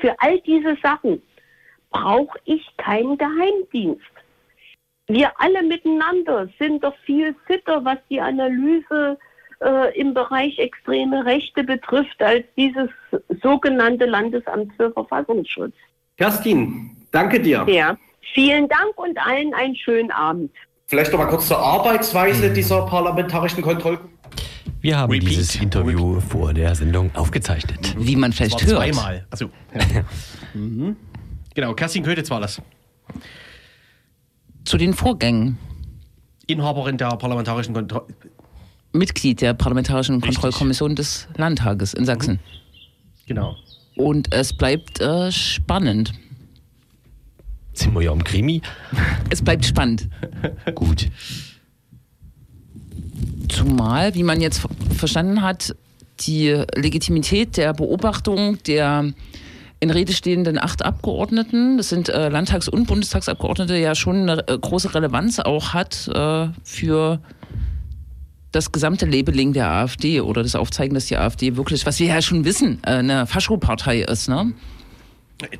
[0.00, 1.22] für all diese Sachen
[1.90, 4.02] brauche ich keinen Geheimdienst.
[5.08, 9.18] Wir alle miteinander sind doch viel fitter, was die Analyse
[9.64, 12.90] äh, im Bereich extreme Rechte betrifft, als dieses
[13.42, 15.72] sogenannte Landesamt für Verfassungsschutz.
[16.18, 17.64] Kerstin, danke dir.
[17.68, 17.96] Ja,
[18.34, 20.52] vielen Dank und allen einen schönen Abend.
[20.86, 24.18] Vielleicht noch mal kurz zur Arbeitsweise dieser parlamentarischen Kontrollkommission.
[24.80, 25.30] Wir haben Repeat.
[25.30, 27.94] dieses Interview vor der Sendung aufgezeichnet.
[27.98, 28.70] Wie man vielleicht hört.
[28.70, 29.26] zweimal.
[29.30, 30.04] Also, ja.
[30.54, 30.96] mhm.
[31.54, 32.62] Genau, Kerstin Kötitz war das.
[34.68, 35.56] Zu den Vorgängen.
[36.46, 38.04] Inhaberin der parlamentarischen Kontrolle.
[38.92, 40.34] Mitglied der Parlamentarischen Richtig.
[40.34, 42.38] Kontrollkommission des Landtages in Sachsen.
[43.26, 43.56] Genau.
[43.96, 46.12] Und es bleibt äh, spannend.
[47.72, 48.60] Sind wir ja im Krimi?
[49.30, 50.10] Es bleibt spannend.
[50.74, 51.08] Gut.
[53.48, 55.74] Zumal, wie man jetzt ver- verstanden hat,
[56.20, 59.14] die Legitimität der Beobachtung der
[59.80, 64.58] in Rede stehenden acht Abgeordneten, das sind äh, Landtags- und Bundestagsabgeordnete, ja schon eine äh,
[64.58, 67.20] große Relevanz auch hat äh, für
[68.50, 72.22] das gesamte Labeling der AfD oder das Aufzeigen, dass die AfD wirklich, was wir ja
[72.22, 74.28] schon wissen, äh, eine Faschopartei ist.
[74.28, 74.52] Ne?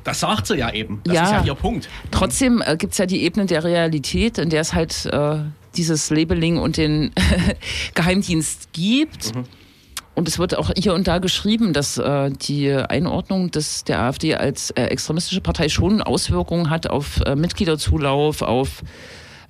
[0.03, 0.99] Das sagt sie ja eben.
[1.05, 1.23] Das Ja.
[1.23, 1.87] ist ja ihr Punkt.
[2.11, 5.37] Trotzdem äh, gibt es ja die Ebene der Realität, in der es halt äh,
[5.77, 7.11] dieses Labeling und den
[7.95, 9.31] Geheimdienst gibt.
[10.19, 14.35] Und es wird auch hier und da geschrieben, dass äh, die Einordnung des, der AfD
[14.35, 18.81] als äh, extremistische Partei schon Auswirkungen hat auf äh, Mitgliederzulauf, auf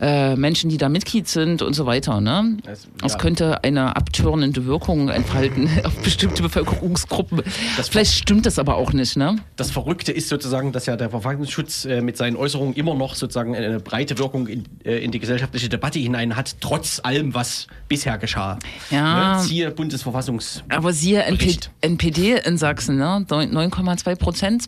[0.02, 2.22] äh, Menschen, die da Mitglied sind und so weiter.
[2.22, 2.58] Ne?
[2.64, 3.18] Das- Es ja.
[3.18, 7.41] könnte eine abtörnende Wirkung entfalten auf bestimmte Bevölkerungsgruppen.
[7.78, 9.18] Das- Vielleicht stimmt das aber auch nicht.
[9.18, 9.36] Ne?
[9.58, 13.56] Das Verrückte ist sozusagen, dass ja der Verfassungsschutz äh, mit seinen Äußerungen immer noch sozusagen
[13.56, 18.18] eine breite Wirkung in, äh, in die gesellschaftliche Debatte hinein hat, trotz allem, was bisher
[18.18, 18.58] geschah.
[18.91, 19.38] Ja.
[19.38, 19.43] Ne?
[19.43, 20.64] Siehe Bundesverfassungs.
[20.70, 21.58] Aber siehe NP.
[21.82, 23.26] NPD in Sachsen, ne?
[23.30, 24.68] 9,2 Prozent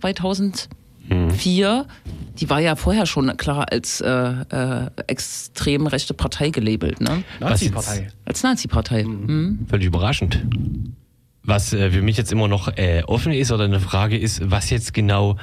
[1.08, 1.86] 2004.
[2.39, 7.24] Die war ja vorher schon klar als äh, äh, extrem rechte Partei gelabelt, ne?
[7.39, 8.08] Nazi-Partei.
[8.26, 9.04] Als Nazi-Partei.
[9.04, 9.66] Mhm.
[9.70, 10.43] Völlig überraschend.
[11.43, 14.70] Was äh, für mich jetzt immer noch äh, offen ist oder eine Frage ist, was
[14.70, 15.38] jetzt genau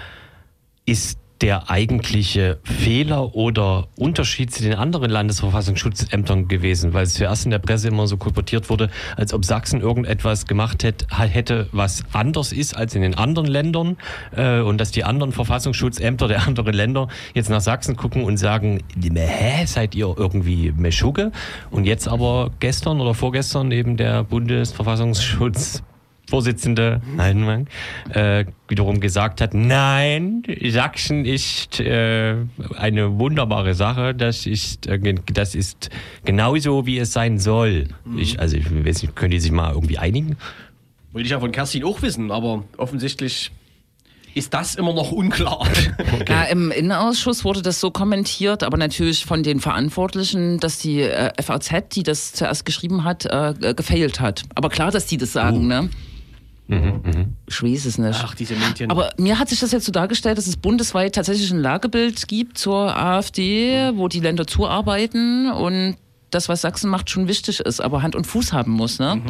[0.86, 6.94] ist der eigentliche Fehler oder Unterschied zu den anderen Landesverfassungsschutzämtern gewesen?
[6.94, 10.84] Weil es zuerst in der Presse immer so kolportiert wurde, als ob Sachsen irgendetwas gemacht
[10.84, 13.96] hätte, was anders ist als in den anderen Ländern
[14.36, 18.82] äh, und dass die anderen Verfassungsschutzämter der anderen Länder jetzt nach Sachsen gucken und sagen,
[19.02, 21.32] hä, seid ihr irgendwie Meschugge?
[21.70, 25.82] Und jetzt aber gestern oder vorgestern eben der Bundesverfassungsschutz
[26.28, 27.68] Vorsitzende Heidenmann
[28.10, 32.36] äh, wiederum gesagt hat, nein, Sachsen ist äh,
[32.76, 35.88] eine wunderbare Sache, das ist, äh, das ist
[36.24, 37.88] genauso, wie es sein soll.
[38.16, 40.36] Ich, also ich weiß nicht, können die sich mal irgendwie einigen?
[41.12, 43.50] Wollte ich ja von Kerstin auch wissen, aber offensichtlich
[44.34, 45.66] ist das immer noch unklar.
[46.28, 51.32] Ja, im Innenausschuss wurde das so kommentiert, aber natürlich von den Verantwortlichen, dass die äh,
[51.42, 54.42] FAZ, die das zuerst geschrieben hat, äh, gefailt hat.
[54.54, 55.88] Aber klar, dass die das sagen, ne?
[57.46, 58.20] Ich weiß es nicht.
[58.22, 58.90] Ach, diese Medien.
[58.90, 62.58] Aber mir hat sich das jetzt so dargestellt, dass es bundesweit tatsächlich ein Lagebild gibt
[62.58, 65.96] zur AfD, wo die Länder zuarbeiten und
[66.30, 69.22] das, was Sachsen macht, schon wichtig ist, aber Hand und Fuß haben muss, ne?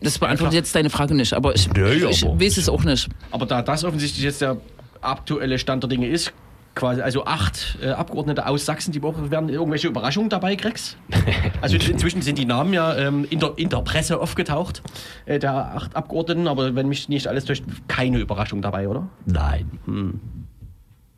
[0.00, 0.52] Das beantwortet klar.
[0.54, 3.08] jetzt deine Frage nicht, aber ich, Ja, ja, ich aber- weiß es auch nicht.
[3.32, 4.56] Aber da das offensichtlich jetzt der
[5.00, 6.32] aktuelle Stand der Dinge ist.
[6.76, 10.98] Quasi, also acht äh, Abgeordnete aus Sachsen die Woche werden irgendwelche Überraschungen dabei, Grex.
[11.62, 14.82] Also inzwischen sind die Namen ja ähm, in, der, in der Presse aufgetaucht,
[15.24, 19.08] äh, der acht Abgeordneten, aber wenn mich nicht alles täuscht, keine Überraschung dabei, oder?
[19.24, 19.70] Nein.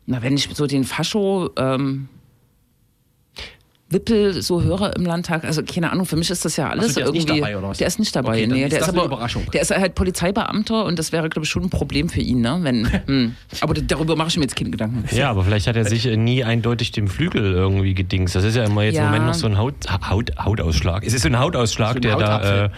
[0.05, 2.07] Na, wenn ich so den Fascho ähm,
[3.91, 6.99] Wippel so höre im Landtag, also keine Ahnung, für mich ist das ja alles so,
[6.99, 7.31] der ist irgendwie.
[7.33, 7.77] nicht dabei, oder was?
[7.79, 9.43] Der ist nicht dabei, Okay, nee, ist der das ist eine aber Überraschung.
[9.51, 12.59] der ist halt Polizeibeamter und das wäre glaube ich schon ein Problem für ihn, ne,
[12.61, 13.35] wenn hm.
[13.61, 15.03] aber darüber mache ich mir jetzt keine Gedanken.
[15.15, 18.35] Ja, aber vielleicht hat er sich nie eindeutig dem Flügel irgendwie gedingst.
[18.35, 19.01] Das ist ja immer jetzt Ja.
[19.05, 19.73] im Moment noch so ein Haut,
[20.09, 21.03] Haut, Hautausschlag.
[21.05, 22.71] Es ist so ein Hautausschlag, So ein der Hautapfel.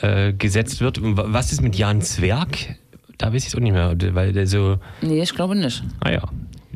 [0.00, 0.98] da äh, äh, gesetzt wird.
[1.02, 2.76] Was ist mit Jan Zwerg?
[3.18, 5.82] Da weiß ich es auch nicht mehr, weil der so, Nee, ich glaube nicht.
[6.00, 6.22] ah ja.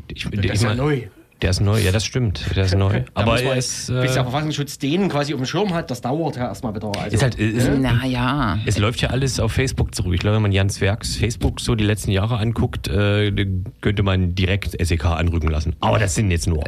[0.09, 1.03] Ich, Der ich ist ja neu.
[1.43, 2.55] Der ist neu, ja, das stimmt.
[2.55, 3.03] Der ist neu.
[3.15, 5.99] Aber er jetzt- ist, bis der äh, Verfassungsschutz den quasi auf dem Schirm hat, das
[5.99, 6.89] dauert ja erstmal wieder.
[6.97, 8.57] Also, ist halt, ist, Na ja.
[8.65, 10.13] Es läuft ja alles auf Facebook zurück.
[10.13, 13.33] Ich glaube, wenn man Jan Zwergs Facebook so die letzten Jahre anguckt, äh,
[13.81, 15.75] könnte man direkt SEK anrücken lassen.
[15.81, 16.63] Aber das sind jetzt nur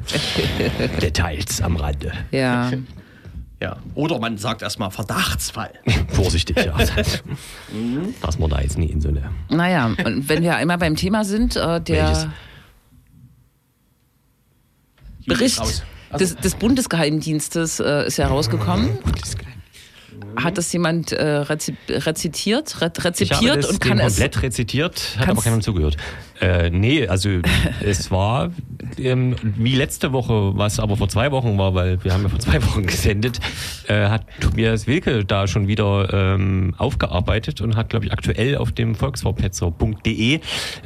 [1.02, 2.12] Details am Rande.
[2.32, 2.70] Ja.
[3.62, 3.78] ja.
[3.94, 5.72] Oder man sagt erstmal Verdachtsfall.
[6.10, 6.76] Vorsichtig, ja.
[8.22, 9.22] Dass man da jetzt nie in so eine.
[9.50, 12.28] Naja, und wenn wir einmal beim Thema sind, äh, Welches?
[15.26, 15.62] Bericht
[16.20, 18.98] des, des Bundesgeheimdienstes äh, ist ja rausgekommen.
[20.36, 24.16] Hat das jemand äh, rezi rezitiert, re Ich habe rezipiert das und kann es.
[24.16, 25.98] komplett rezitiert, hat aber keinem zugehört.
[26.42, 27.30] Äh, nee, also
[27.84, 28.52] es war
[28.98, 32.40] ähm, wie letzte Woche, was aber vor zwei Wochen war, weil wir haben ja vor
[32.40, 33.40] zwei Wochen gesendet,
[33.88, 38.72] äh, hat Tobias Wilke da schon wieder ähm, aufgearbeitet und hat, glaube ich, aktuell auf
[38.72, 40.40] dem volksverpetzer.de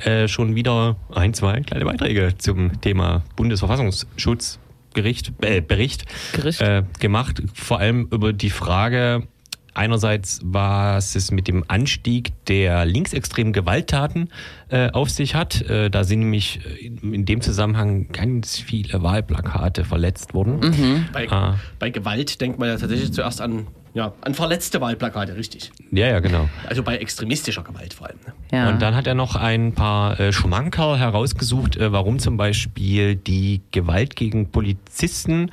[0.05, 4.59] äh, schon wieder ein, zwei kleine Beiträge zum Thema Bundesverfassungsschutz
[5.01, 6.61] Gericht, äh, Bericht Gericht.
[6.61, 9.27] Äh, gemacht, vor allem über die Frage,
[9.73, 14.29] einerseits, was es mit dem Anstieg der linksextremen Gewalttaten
[14.69, 15.61] äh, auf sich hat.
[15.61, 21.07] Äh, da sind nämlich in, in dem Zusammenhang ganz viele Wahlplakate verletzt worden.
[21.13, 21.55] Bei, Ah.
[21.79, 25.71] bei Gewalt denkt man ja tatsächlich zuerst an, ja, an verletzte Wahlplakate, richtig.
[25.91, 26.47] Ja, ja, genau.
[26.67, 28.19] Also bei extremistischer Gewalt vor allem.
[28.25, 28.33] Ne?
[28.57, 28.69] Ja.
[28.69, 33.61] Und dann hat er noch ein paar äh, Schmankerl herausgesucht, äh, warum zum Beispiel die
[33.71, 35.51] Gewalt gegen Polizisten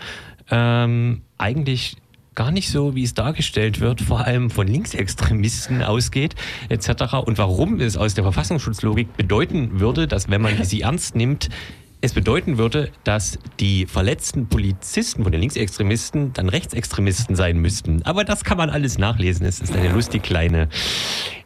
[0.51, 1.97] ähm, eigentlich
[2.37, 6.37] gar nicht so, wie es dargestellt wird, vor allem von Linksextremisten ausgeht,
[6.69, 7.15] etc.
[7.25, 11.49] Und warum es aus der Verfassungsschutzlogik bedeuten würde, dass wenn man sie ernst nimmt,
[12.03, 18.03] es bedeuten würde, dass die verletzten Polizisten von den Linksextremisten dann Rechtsextremisten sein müssten.
[18.03, 19.47] Aber das kann man alles nachlesen.
[19.47, 20.69] Es ist eine lustig kleine.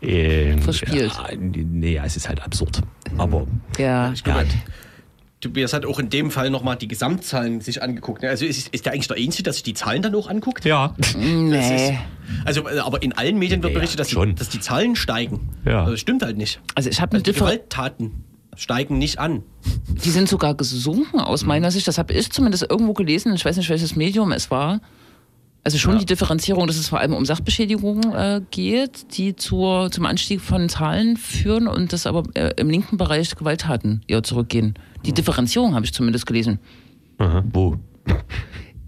[0.02, 1.12] Äh, Verspielt.
[1.12, 2.82] Ja, nee, ja, es ist halt absurd.
[3.16, 3.46] Aber
[3.78, 4.12] ja.
[4.12, 4.46] Ich glaube,
[5.40, 8.22] Tobias hat auch in dem Fall nochmal die Gesamtzahlen sich angeguckt.
[8.22, 8.28] Ne?
[8.28, 10.64] Also ist, ist der eigentlich der Einzige, dass sich die Zahlen dann auch anguckt?
[10.66, 11.98] ja, Nee.
[12.44, 14.34] Also, äh, aber in allen Medien wird Ja, berichtet, dass die, schon.
[14.36, 15.48] dass die Zahlen steigen.
[15.64, 15.80] Ja.
[15.80, 16.60] Also das stimmt halt nicht.
[16.74, 17.38] Also ich habe eine Also die.
[17.38, 18.24] Gewalttaten
[18.56, 19.42] steigen nicht an.
[20.04, 21.88] Die sind sogar gesunken aus meiner Sicht.
[21.88, 23.34] Das habe ich zumindest irgendwo gelesen.
[23.34, 24.80] Ich weiß nicht, welches Medium es war.
[25.62, 30.06] Also schon die Differenzierung, dass es vor allem um Sachbeschädigungen äh, geht, die zur, zum
[30.06, 34.74] Anstieg von Zahlen führen und dass aber äh, im linken Bereich Gewalttaten eher zurückgehen.
[35.04, 36.58] Die Differenzierung habe ich zumindest gelesen.
[37.18, 37.78] Aha, wo?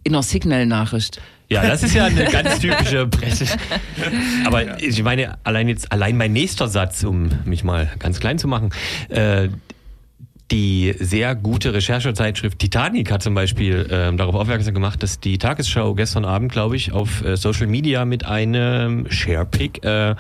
[0.05, 1.21] In einer Signal-Nachricht.
[1.49, 3.47] Ja, das ist ja eine ganz typische Presse.
[4.47, 8.49] Aber ich meine, allein jetzt, allein mein nächster Satz, um mich mal ganz klein zu
[8.49, 8.71] machen,
[9.11, 9.49] äh,
[10.51, 15.95] die sehr gute Recherchezeitschrift Titanic hat zum Beispiel ähm, darauf aufmerksam gemacht, dass die Tagesschau
[15.95, 20.15] gestern Abend, glaube ich, auf äh, Social Media mit einem Sharepick äh,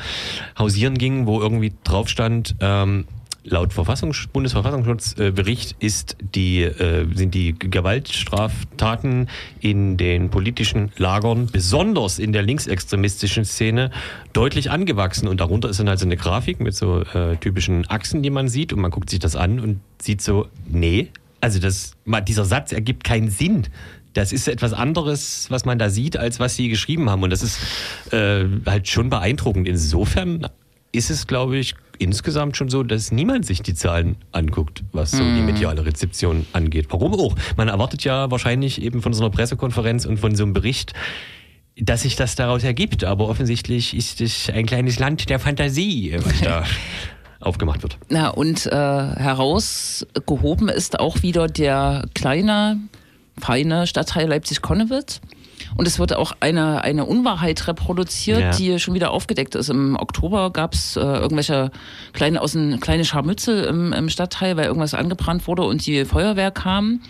[0.59, 3.05] hausieren ging, wo irgendwie drauf stand, ähm,
[3.45, 9.29] laut Verfassungs Bundesverfassungsschutzbericht äh, ist die, äh, sind die Gewaltstraftaten
[9.61, 13.91] in den politischen Lagern, besonders in der linksextremistischen Szene,
[14.33, 15.29] deutlich angewachsen.
[15.29, 18.49] Und darunter ist dann halt so eine Grafik mit so äh, typischen Achsen, die man
[18.49, 18.73] sieht.
[18.73, 21.09] Und man guckt sich das an und sieht so, nee,
[21.41, 21.93] also das,
[22.29, 23.67] dieser Satz ergibt keinen Sinn.
[24.15, 27.23] Das ist etwas anderes, was man da sieht, als was sie geschrieben haben.
[27.23, 27.59] Und das ist
[28.13, 29.67] äh, halt schon beeindruckend.
[29.67, 30.47] Insofern
[30.93, 35.19] ist es, glaube ich, insgesamt schon so, dass niemand sich die Zahlen anguckt, was so
[35.19, 36.87] die mediale Rezeption angeht.
[36.91, 37.37] Warum auch?
[37.57, 40.93] Man erwartet ja wahrscheinlich eben von so einer Pressekonferenz und von so einem Bericht,
[41.77, 43.05] dass sich das daraus ergibt.
[43.05, 46.65] Aber offensichtlich ist es ein kleines Land der Fantasie, was da
[47.41, 47.99] aufgemacht wird.
[48.09, 52.79] Na, und äh, herausgehoben ist auch wieder der kleine,
[53.41, 55.21] feine Stadtteil Leipzig-Konnewitz.
[55.77, 58.51] Und es wird auch eine, eine Unwahrheit reproduziert, Ja.
[58.51, 59.69] die schon wieder aufgedeckt ist.
[59.71, 61.71] Im Oktober gab es äh, irgendwelche
[62.13, 67.01] kleine, außen, kleine Scharmützel im, im Stadtteil, weil irgendwas angebrannt wurde und die Feuerwehr kam.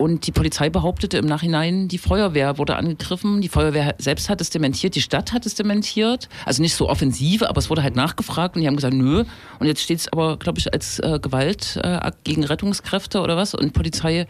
[0.00, 3.40] Und die Polizei behauptete im Nachhinein, die Feuerwehr wurde angegriffen.
[3.40, 6.28] Die Feuerwehr selbst hat es dementiert, die Stadt hat es dementiert.
[6.46, 9.24] Also nicht so offensive, aber es wurde halt nachgefragt und die haben gesagt, nö.
[9.58, 13.54] Und jetzt steht es aber, glaube ich, als äh, Gewalt äh, gegen Rettungskräfte oder was.
[13.54, 14.28] Und Polizei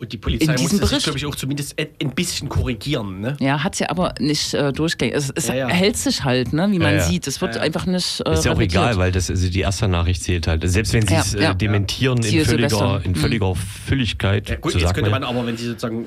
[0.00, 3.20] Und die Polizei In diesem musste sich, Bericht- glaube ich, auch zumindest ein bisschen korrigieren.
[3.20, 3.36] Ne?
[3.38, 5.14] Ja, hat sie aber nicht äh, durchgängig.
[5.14, 5.68] Es, es Ja, ja.
[5.68, 7.04] hält sich halt, ne, wie man Ja, ja.
[7.04, 7.26] sieht.
[7.26, 8.22] Es wird einfach nicht.
[8.26, 8.82] Äh, Ist ja auch revidiert.
[8.82, 10.62] egal, weil das also die erste Nachricht zählt halt.
[10.68, 11.52] Selbst wenn sie Ja, es äh, ja.
[11.54, 14.48] dementieren in völliger, in völliger Fülligkeit.
[14.48, 16.04] Ja, gut, so jetzt könnte man man aber, wenn sie sozusagen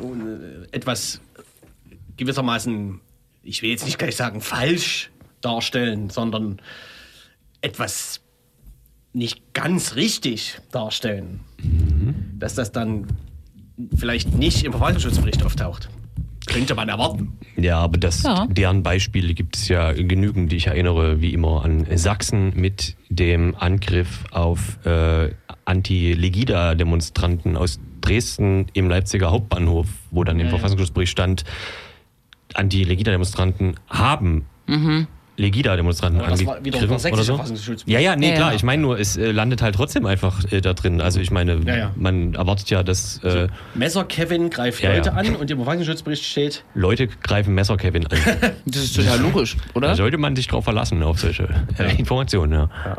[0.71, 1.21] äh, etwas
[2.17, 2.99] gewissermaßen,
[3.43, 6.59] ich will jetzt nicht gleich sagen falsch darstellen, sondern
[7.61, 8.21] etwas
[9.13, 12.15] nicht ganz richtig darstellen, Mhm.
[12.39, 13.05] dass das dann
[13.95, 15.89] vielleicht nicht im Verwaltungsschutzbericht auftaucht.
[16.45, 17.37] Könnte man erwarten.
[17.55, 18.47] Ja, aber das, Ja.
[18.47, 20.51] deren Beispiele gibt es ja genügend.
[20.51, 25.29] Ich erinnere wie immer an Sachsen mit dem Angriff auf äh,
[25.65, 31.45] Anti-Legida-Demonstranten aus Dresden im Leipziger Hauptbahnhof, wo dann im Verfassungsschutzbericht stand,
[32.53, 34.45] Anti-Legida-Demonstranten haben
[35.35, 37.39] Legida-Demonstranten wieder angegriffen der oder so.
[37.85, 38.49] Ja, ja, nee, Ja, klar.
[38.51, 38.55] ja.
[38.55, 41.01] Ich meine nur, es äh, landet halt trotzdem einfach äh, da drin.
[41.01, 41.91] Also ich meine, Ja, ja.
[41.95, 45.15] man erwartet ja, dass äh, Messer Kevin greift Ja, Leute ja.
[45.15, 48.17] an und im Verfassungsschutzbericht steht, Leute greifen Messer Kevin an.
[48.65, 49.87] Das ist total logisch, oder?
[49.89, 52.69] Da sollte man sich drauf verlassen, auf solche äh, Informationen.
[52.85, 52.97] Ja.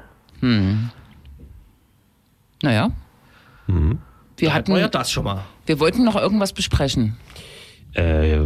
[2.62, 2.90] Naja.
[3.66, 3.98] Mhm.
[4.36, 5.44] Wir, hatten wir ja hatten, das schon mal.
[5.66, 7.16] wir wollten noch irgendwas besprechen.
[7.96, 8.36] Äh,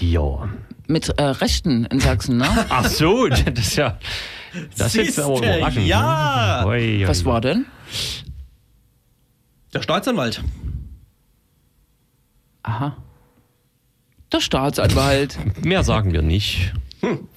[0.00, 0.48] ja.
[0.90, 2.48] Mit äh, Rechten in Sachsen, ne?
[2.68, 3.96] Ach so, das ist ja.
[4.76, 5.86] Das ist jetzt aber überraschend.
[5.86, 6.62] ja.
[6.64, 6.68] ne?
[6.68, 7.08] Ui, ui.
[7.08, 7.66] Was war denn?
[9.72, 10.42] Der Staatsanwalt.
[12.64, 12.96] Aha.
[14.32, 15.38] Der Staatsanwalt.
[15.64, 16.72] Mehr sagen wir nicht.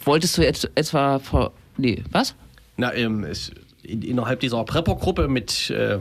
[0.04, 1.52] Wolltest du et etwa vor.
[1.78, 2.34] Nee, was?
[2.78, 3.52] Na, ähm, es,
[3.84, 6.00] in, innerhalb dieser Prepper-Gruppe mit äh,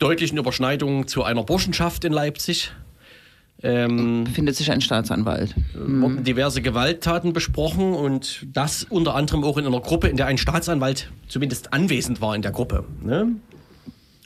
[0.00, 2.72] deutlichen Überschneidungen zu einer Burschenschaft in Leipzig
[3.62, 5.54] ähm, Befindet sich ein Staatsanwalt.
[5.74, 10.38] wurden diverse Gewalttaten besprochen und das unter anderem auch in einer Gruppe, in der ein
[10.38, 12.84] Staatsanwalt zumindest anwesend war in der Gruppe.
[13.02, 13.28] Ne?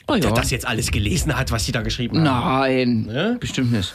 [0.07, 0.31] Oh Der ja.
[0.31, 2.59] das jetzt alles gelesen hat, was sie da geschrieben haben.
[2.59, 3.37] Nein, Ne?
[3.39, 3.93] bestimmt nicht.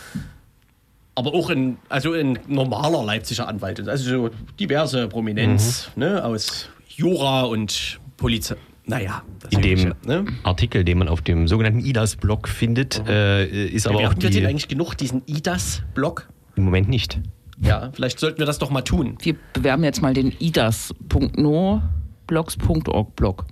[1.15, 3.87] Aber auch ein, also ein normaler Leipziger Anwalt.
[3.89, 8.57] Also so diverse Prominenz ne, aus Jura und Polizei.
[8.87, 10.25] Naja, das In dem Übliche, ne?
[10.45, 14.31] Artikel, den man auf dem sogenannten IDAS-Blog findet, äh, ist aber wir auch hatten wir
[14.31, 14.47] den die.
[14.47, 16.29] eigentlich genug, diesen IDAS-Blog?
[16.55, 17.21] Im Moment nicht.
[17.61, 19.19] Ja, vielleicht sollten wir das doch mal tun.
[19.23, 21.83] Wir bewerben jetzt mal den idas.no
[22.27, 23.47] blogs.org Blog.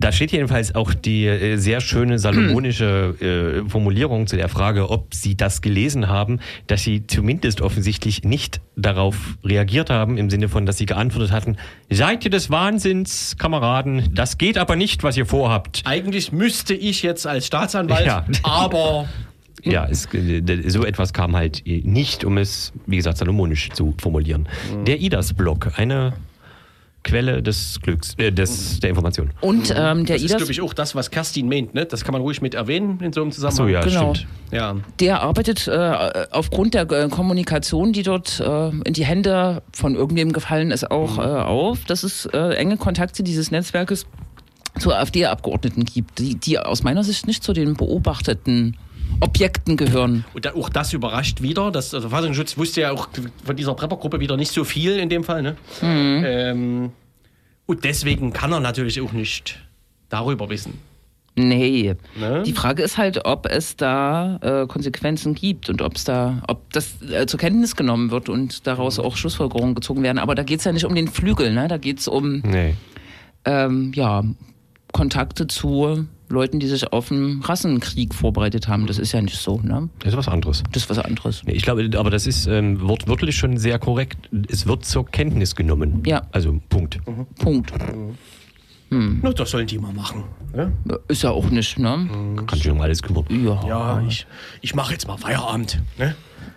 [0.00, 5.14] Da steht jedenfalls auch die äh, sehr schöne salomonische äh, Formulierung zu der Frage, ob
[5.14, 10.64] Sie das gelesen haben, dass Sie zumindest offensichtlich nicht darauf reagiert haben, im Sinne von,
[10.64, 11.58] dass Sie geantwortet hatten,
[11.90, 15.82] seid ihr des Wahnsinns, Kameraden, das geht aber nicht, was ihr vorhabt.
[15.84, 18.24] Eigentlich müsste ich jetzt als Staatsanwalt, Ja.
[18.42, 19.06] aber
[19.62, 24.48] Ja, es, äh, so etwas kam halt nicht, um es, wie gesagt, salomonisch zu formulieren.
[24.86, 26.14] Der IDAS-Blog, eine
[27.02, 29.30] Quelle des Glücks, äh, des, der Information.
[29.40, 31.72] Und ähm, der das ist, glaube ich, auch das, was Kerstin meint.
[31.74, 31.86] Ne?
[31.86, 33.72] Das kann man ruhig mit erwähnen in so einem So, Zusammenhang.
[33.72, 34.14] ja, Genau.
[34.14, 34.28] stimmt.
[34.52, 34.76] ja.
[35.00, 40.32] der arbeitet äh, aufgrund der äh, Kommunikation, die dort äh, in die Hände von irgendwem
[40.32, 44.04] gefallen ist, auch äh, auf, dass es äh, enge Kontakte dieses Netzwerkes
[44.78, 48.76] zu AfD-Abgeordneten gibt, die, die aus meiner Sicht nicht zu den beobachteten
[49.20, 50.24] Objekten gehören.
[50.34, 51.70] Und da, auch das überrascht wieder.
[51.70, 53.08] Das, also Verfassungsschutz wusste ja auch
[53.44, 55.42] von dieser Preppergruppe wieder nicht so viel in dem Fall.
[55.42, 55.56] Ne?
[55.82, 56.92] Ähm,
[57.66, 59.58] und deswegen kann er natürlich auch nicht
[60.08, 60.78] darüber wissen.
[61.36, 61.94] Nee.
[62.18, 62.42] Ne?
[62.44, 66.70] Die Frage ist halt, ob es da äh, Konsequenzen gibt und ob es da, ob
[66.72, 70.18] das äh, zur Kenntnis genommen wird und daraus auch Schlussfolgerungen gezogen werden.
[70.18, 71.68] Aber da geht es ja nicht um den Flügel, ne?
[71.68, 72.74] Da geht es um Nee.
[73.44, 74.24] ähm, ja,
[74.92, 78.86] Kontakte zu Leuten, die sich auf einen Rassenkrieg vorbereitet haben.
[78.86, 79.88] Das ist ja nicht so, ne?
[79.98, 80.62] Das ist was anderes.
[80.72, 81.42] Das ist was anderes.
[81.46, 84.30] Ich glaube, aber das ist ähm, wortwörtlich schon sehr korrekt.
[84.48, 86.02] Es wird zur Kenntnis genommen.
[86.06, 86.22] Ja.
[86.32, 87.00] Also, Punkt.
[87.40, 87.72] Punkt.
[88.92, 90.24] Na, das sollen die mal machen.
[90.52, 90.72] Ne?
[91.08, 92.08] Ist ja auch nicht, ne?
[92.46, 93.24] Kann sich um alles kümmern.
[93.44, 93.60] Ja.
[93.68, 94.26] Ja, ich,
[94.62, 95.80] ich mache jetzt mal Feierabend.
[95.98, 96.14] Ne?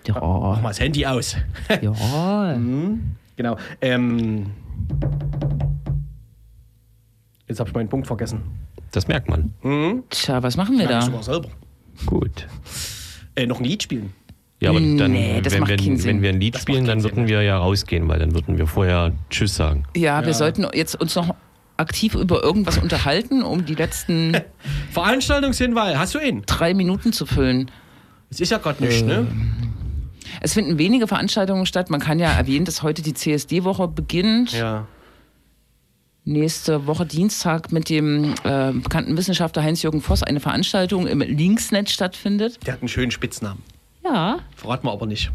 [0.07, 0.21] Mach Ja.
[0.61, 1.35] mal das Handy aus.
[1.81, 2.57] ja.
[3.35, 3.57] genau.
[3.81, 4.47] Ähm,
[7.47, 8.41] jetzt habe ich meinen Punkt vergessen.
[8.93, 9.53] Das merkt man.
[10.09, 11.01] Tja, was machen wir ich da?
[11.01, 11.49] sogar selber.
[12.05, 12.47] Gut.
[13.35, 14.13] Äh, noch ein Lied spielen.
[14.61, 17.15] Ja, aber dann, Nee, das wenn, wir, wenn wir ein Lied Das spielen, dann würden
[17.15, 17.27] Sinn.
[17.27, 19.83] wir ja rausgehen, weil dann würden wir vorher Tschüss sagen.
[19.95, 21.35] Ja, wir sollten jetzt uns noch
[21.75, 24.37] aktiv über irgendwas unterhalten, um die letzten
[24.91, 26.43] Veranstaltungshinweis, hast du ihn?
[26.45, 27.69] drei Minuten zu füllen.
[28.29, 29.27] Es ist ja gerade nichts, ne?
[30.39, 31.89] Es finden wenige Veranstaltungen statt.
[31.89, 34.53] Man kann ja erwähnen, dass heute die CSD-Woche beginnt.
[34.53, 34.87] Ja.
[36.25, 42.65] Nächste Woche Dienstag mit dem äh, bekannten Wissenschaftler Heinz-Jürgen Voss eine Veranstaltung im Linksnet stattfindet.
[42.65, 43.61] Der hat einen schönen Spitznamen.
[44.03, 44.39] Ja.
[44.55, 45.31] Verraten wir aber nicht.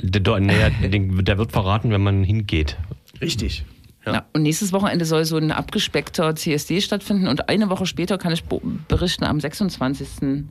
[0.00, 2.76] Der, der, der wird verraten, wenn man hingeht.
[3.20, 3.64] Richtig.
[4.06, 4.14] Ja.
[4.14, 4.26] Ja.
[4.32, 8.44] und nächstes Wochenende soll so ein abgespeckter CSD stattfinden und eine Woche später kann ich
[8.44, 10.44] berichten, am 26.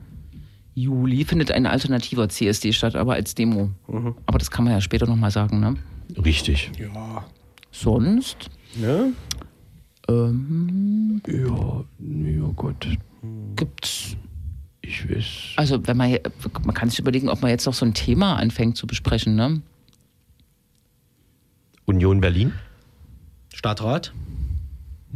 [0.76, 3.70] Juli findet ein alternativer CSD statt, aber als Demo.
[4.26, 5.74] Aber das kann man ja später nochmal sagen, ne?
[6.16, 6.70] Richtig.
[6.78, 7.24] Ja.
[7.72, 8.50] Sonst?
[8.76, 9.12] Ne?
[10.10, 12.86] Ähm, Ja, ja Gott.
[13.56, 14.16] gibt's.
[14.82, 15.24] Ich weiß.
[15.56, 16.18] Also, wenn man,
[16.64, 19.62] man kann sich überlegen, ob man jetzt noch so ein Thema anfängt zu besprechen, ne?
[21.84, 22.52] Union Berlin?
[23.54, 24.12] Stadtrat.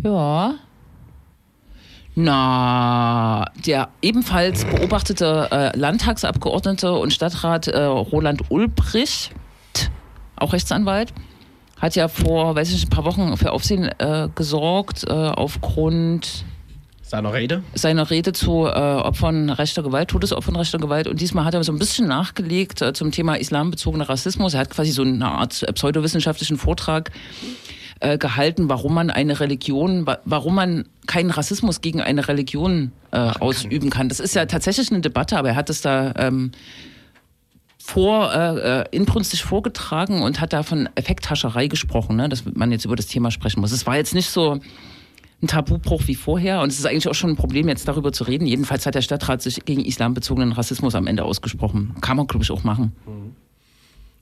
[0.02, 0.54] Ja.
[2.16, 9.32] Na, der ebenfalls beobachtete äh, Landtagsabgeordnete und Stadtrat äh, Roland Ulbricht,
[10.36, 11.12] auch Rechtsanwalt,
[11.80, 16.44] hat ja vor, weiß ich nicht, ein paar Wochen für Aufsehen äh, gesorgt äh, aufgrund
[17.02, 17.62] Seiner Rede.
[17.74, 21.06] seiner Rede zu äh, Opfern rechter Gewalt, Todesopfern rechter Gewalt.
[21.06, 24.54] Und diesmal hat er so ein bisschen nachgelegt äh, zum Thema islambezogener Rassismus.
[24.54, 27.10] Er hat quasi so eine Art pseudowissenschaftlichen Vortrag
[28.00, 33.18] äh, gehalten, warum man eine Religion, wa warum man keinen Rassismus gegen eine Religion äh,
[33.18, 34.08] ausüben kann.
[34.08, 36.52] Das ist ja tatsächlich eine Debatte, aber er hat es da ähm,
[37.86, 42.86] vor, äh, äh, inbrünstig vorgetragen und hat da von Effekthascherei gesprochen, ne, dass man jetzt
[42.86, 43.72] über das Thema sprechen muss.
[43.72, 44.58] Es war jetzt nicht so
[45.42, 48.24] ein Tabubruch wie vorher und es ist eigentlich auch schon ein Problem, jetzt darüber zu
[48.24, 48.46] reden.
[48.46, 51.94] Jedenfalls hat der Stadtrat sich gegen islambezogenen Rassismus am Ende ausgesprochen.
[52.00, 52.92] Kann man, glaube ich, auch machen.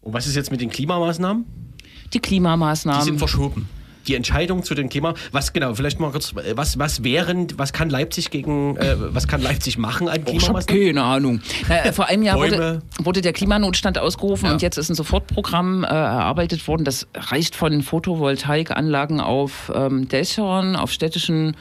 [0.00, 1.44] Und was ist jetzt mit den Klimamaßnahmen?
[1.44, 3.16] Die Die sind Klimamaßnahmen.
[3.16, 3.68] verschoben.
[4.06, 7.90] Die Entscheidung zu den Klima, was genau, vielleicht mal kurz, was, was wären, was kann
[7.90, 10.66] Leipzig gegen, äh, was kann Leipzig machen an Klimamaßnahmen?
[10.84, 11.40] keine Ahnung.
[11.68, 14.52] Na, vor einem Jahr wurde, wurde der Klimanotstand ausgerufen Ja.
[14.52, 16.84] und jetzt ist ein Sofortprogramm äh, erarbeitet worden.
[16.84, 21.56] Das reicht von Photovoltaikanlagen auf ähm, Dächern, auf städtischen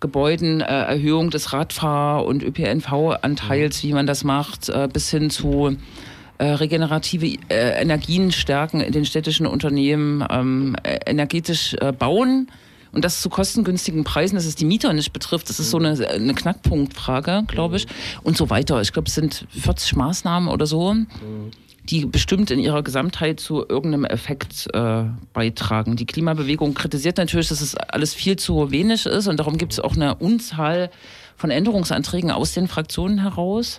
[0.00, 5.68] Gebäuden, äh, Erhöhung des Radfahr- und ÖPNV-Anteils, wie man das macht, äh, bis hin zu
[5.68, 5.76] äh,
[6.52, 12.48] regenerative äh, Energien stärken in den städtischen Unternehmen, ähm, äh, energetisch äh, bauen
[12.92, 15.50] und das zu kostengünstigen Preisen, dass es die Mieter nicht betrifft.
[15.50, 17.86] Das ist so eine, eine Knackpunktfrage, glaube ich.
[18.22, 18.80] Und so weiter.
[18.80, 20.94] Ich glaube, es sind 40 Maßnahmen oder so,
[21.90, 25.96] die bestimmt in ihrer Gesamtheit zu irgendeinem Effekt äh, beitragen.
[25.96, 29.80] Die Klimabewegung kritisiert natürlich, dass es alles viel zu wenig ist und darum gibt es
[29.80, 30.90] auch eine Unzahl
[31.36, 33.78] von Änderungsanträgen aus den Fraktionen heraus.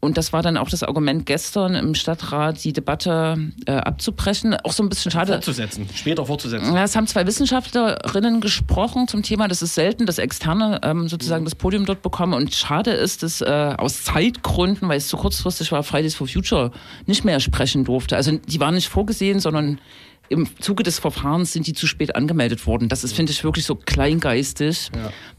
[0.00, 4.54] Und das war dann auch das Argument gestern im Stadtrat, die Debatte äh, abzubrechen.
[4.62, 5.32] Auch so ein bisschen schade.
[5.32, 6.74] Fortzusetzen, später fortzusetzen.
[6.74, 9.48] Ja, es haben zwei Wissenschaftlerinnen gesprochen zum Thema.
[9.48, 12.34] Das ist selten, dass Externe ähm, sozusagen das Podium dort bekommen.
[12.34, 16.70] Und schade ist, dass äh, aus Zeitgründen, weil es zu kurzfristig war, Fridays for Future
[17.06, 18.16] nicht mehr sprechen durfte.
[18.16, 19.80] Also die waren nicht vorgesehen, sondern
[20.28, 22.88] im Zuge des Verfahrens sind die zu spät angemeldet worden.
[22.88, 24.90] Das ist, finde ich, wirklich so kleingeistig,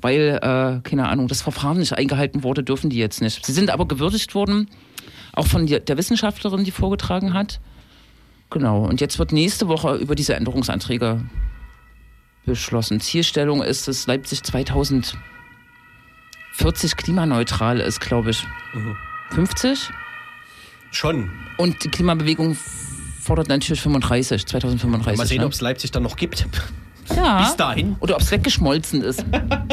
[0.01, 3.45] weil, äh, keine Ahnung, das Verfahren nicht eingehalten wurde, dürfen die jetzt nicht.
[3.45, 4.69] Sie sind aber gewürdigt worden,
[5.33, 7.59] auch von der der Wissenschaftlerin, die vorgetragen hat.
[8.49, 8.85] Genau.
[8.85, 11.21] Und jetzt wird nächste Woche über diese Änderungsanträge
[12.45, 12.99] beschlossen.
[12.99, 15.17] Zielstellung ist, dass Leipzig 2040
[16.95, 18.43] klimaneutral ist, glaube ich.
[19.31, 19.91] 50?
[20.91, 21.29] Schon.
[21.57, 22.55] Und die Klimabewegung
[23.28, 25.17] fordert natürlich 35, 2035.
[25.17, 25.45] Mal sehen, ne?
[25.45, 26.47] ob es Leipzig dann noch gibt.
[27.15, 27.41] ja.
[27.41, 27.97] bis dahin.
[27.99, 29.23] Oder ob es weggeschmolzen ist.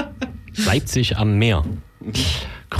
[0.66, 1.64] Leipzig am Meer.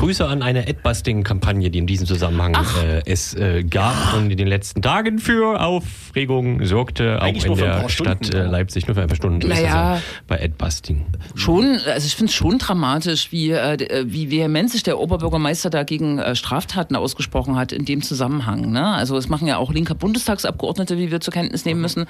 [0.04, 4.48] Grüße an eine Adbusting-Kampagne, die in diesem Zusammenhang äh, es äh, gab und in den
[4.48, 8.86] letzten Tagen für Aufregung sorgte, auch Eigentlich in für ein der Stadt Stunden, äh, Leipzig,
[8.86, 9.48] nur für ein paar Stunden.
[9.48, 9.94] Naja.
[9.94, 11.06] ja bei Adbusting.
[11.34, 15.70] Schon, also ich finde es schon dramatisch, wie, äh, äh, wie vehement sich der Oberbürgermeister
[15.70, 18.72] dagegen Straftaten ausgesprochen hat in dem Zusammenhang.
[18.72, 18.86] Ne?
[18.86, 22.04] Also es machen ja auch linke Bundestagsabgeordnete, wie wir zur Kenntnis nehmen müssen.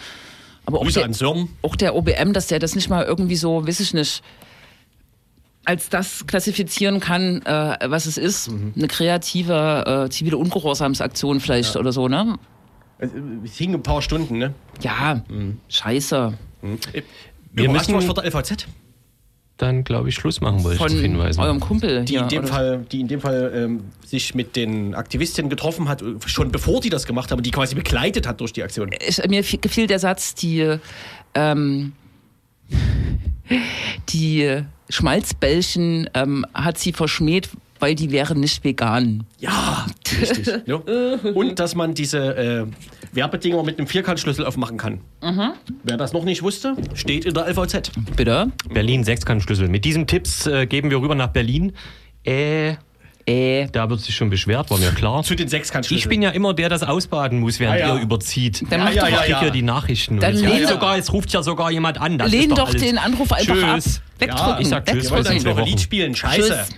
[0.67, 1.09] Aber auch der,
[1.63, 4.21] auch der OBM, dass der das nicht mal irgendwie so, weiß ich nicht,
[5.65, 8.51] als das klassifizieren kann, äh, was es ist.
[8.77, 12.39] Eine kreative äh, zivile Ungehorsamsaktion vielleicht oder so, ne?
[12.99, 14.55] Es hing ein paar Stunden, ne?
[14.81, 15.23] Ja,
[15.69, 16.33] scheiße.
[16.63, 18.67] Wir Überrascht müssen- was von der LVZ,
[19.57, 21.41] Dann, glaube ich, Schluss machen, wollte ich Von darauf hinweisen.
[21.41, 22.23] eurem Kumpel die hier.
[22.23, 22.49] in dem oder?
[22.53, 26.91] Fall, die in dem Fall ähm, sich mit den Aktivistinnen getroffen hat, schon bevor die
[26.91, 28.91] das gemacht haben, die quasi begleitet hat durch die Aktion.
[29.07, 30.77] ich, mir gefiel der Satz, die,
[31.35, 31.93] ähm,
[34.09, 37.51] die Schmalzbällchen ähm, hat sie verschmäht,
[37.81, 39.25] weil die wären nicht vegan.
[39.39, 39.87] Ja,
[40.21, 40.49] richtig.
[40.67, 40.77] ja.
[40.77, 42.67] Und dass man diese äh,
[43.13, 45.01] Werbedinger mit einem Vierkantschlüssel aufmachen kann.
[45.83, 47.93] Wer das noch nicht wusste, steht in der LVZ.
[48.17, 48.51] Bitte?
[48.73, 49.69] Berlin Sechskantschlüssel.
[49.69, 51.73] Mit diesen Tipps äh, geben wir rüber nach Berlin.
[52.25, 52.75] Äh,
[53.27, 55.23] Äh, Da wird sich schon beschwert, war mir klar.
[55.23, 55.99] Zu den Sechskantschlüsseln.
[55.99, 57.97] Ich bin ja immer der, das ausbaden muss, während Ah, ja.
[57.97, 58.63] ihr überzieht.
[58.71, 59.43] Dann Ja, mach ja, doch ich ja, krieg ja.
[59.45, 60.21] ja die Nachrichten.
[60.21, 62.19] Dann und ruft doch- sogar, es ruft ja sogar jemand an.
[62.19, 63.97] Das lehn ist doch alles- den Anruf einfach Tschüss.
[63.97, 64.03] ab.
[64.19, 64.49] Wegdrücken.
[64.49, 65.11] Ja, ich sag tschüss, Wir wegdrücken.
[65.11, 65.65] wollen bis in eigentlich noch ein.
[65.67, 66.15] Lied spielen.
[66.15, 66.49] Scheiße.
[66.67, 66.69] Tschüss.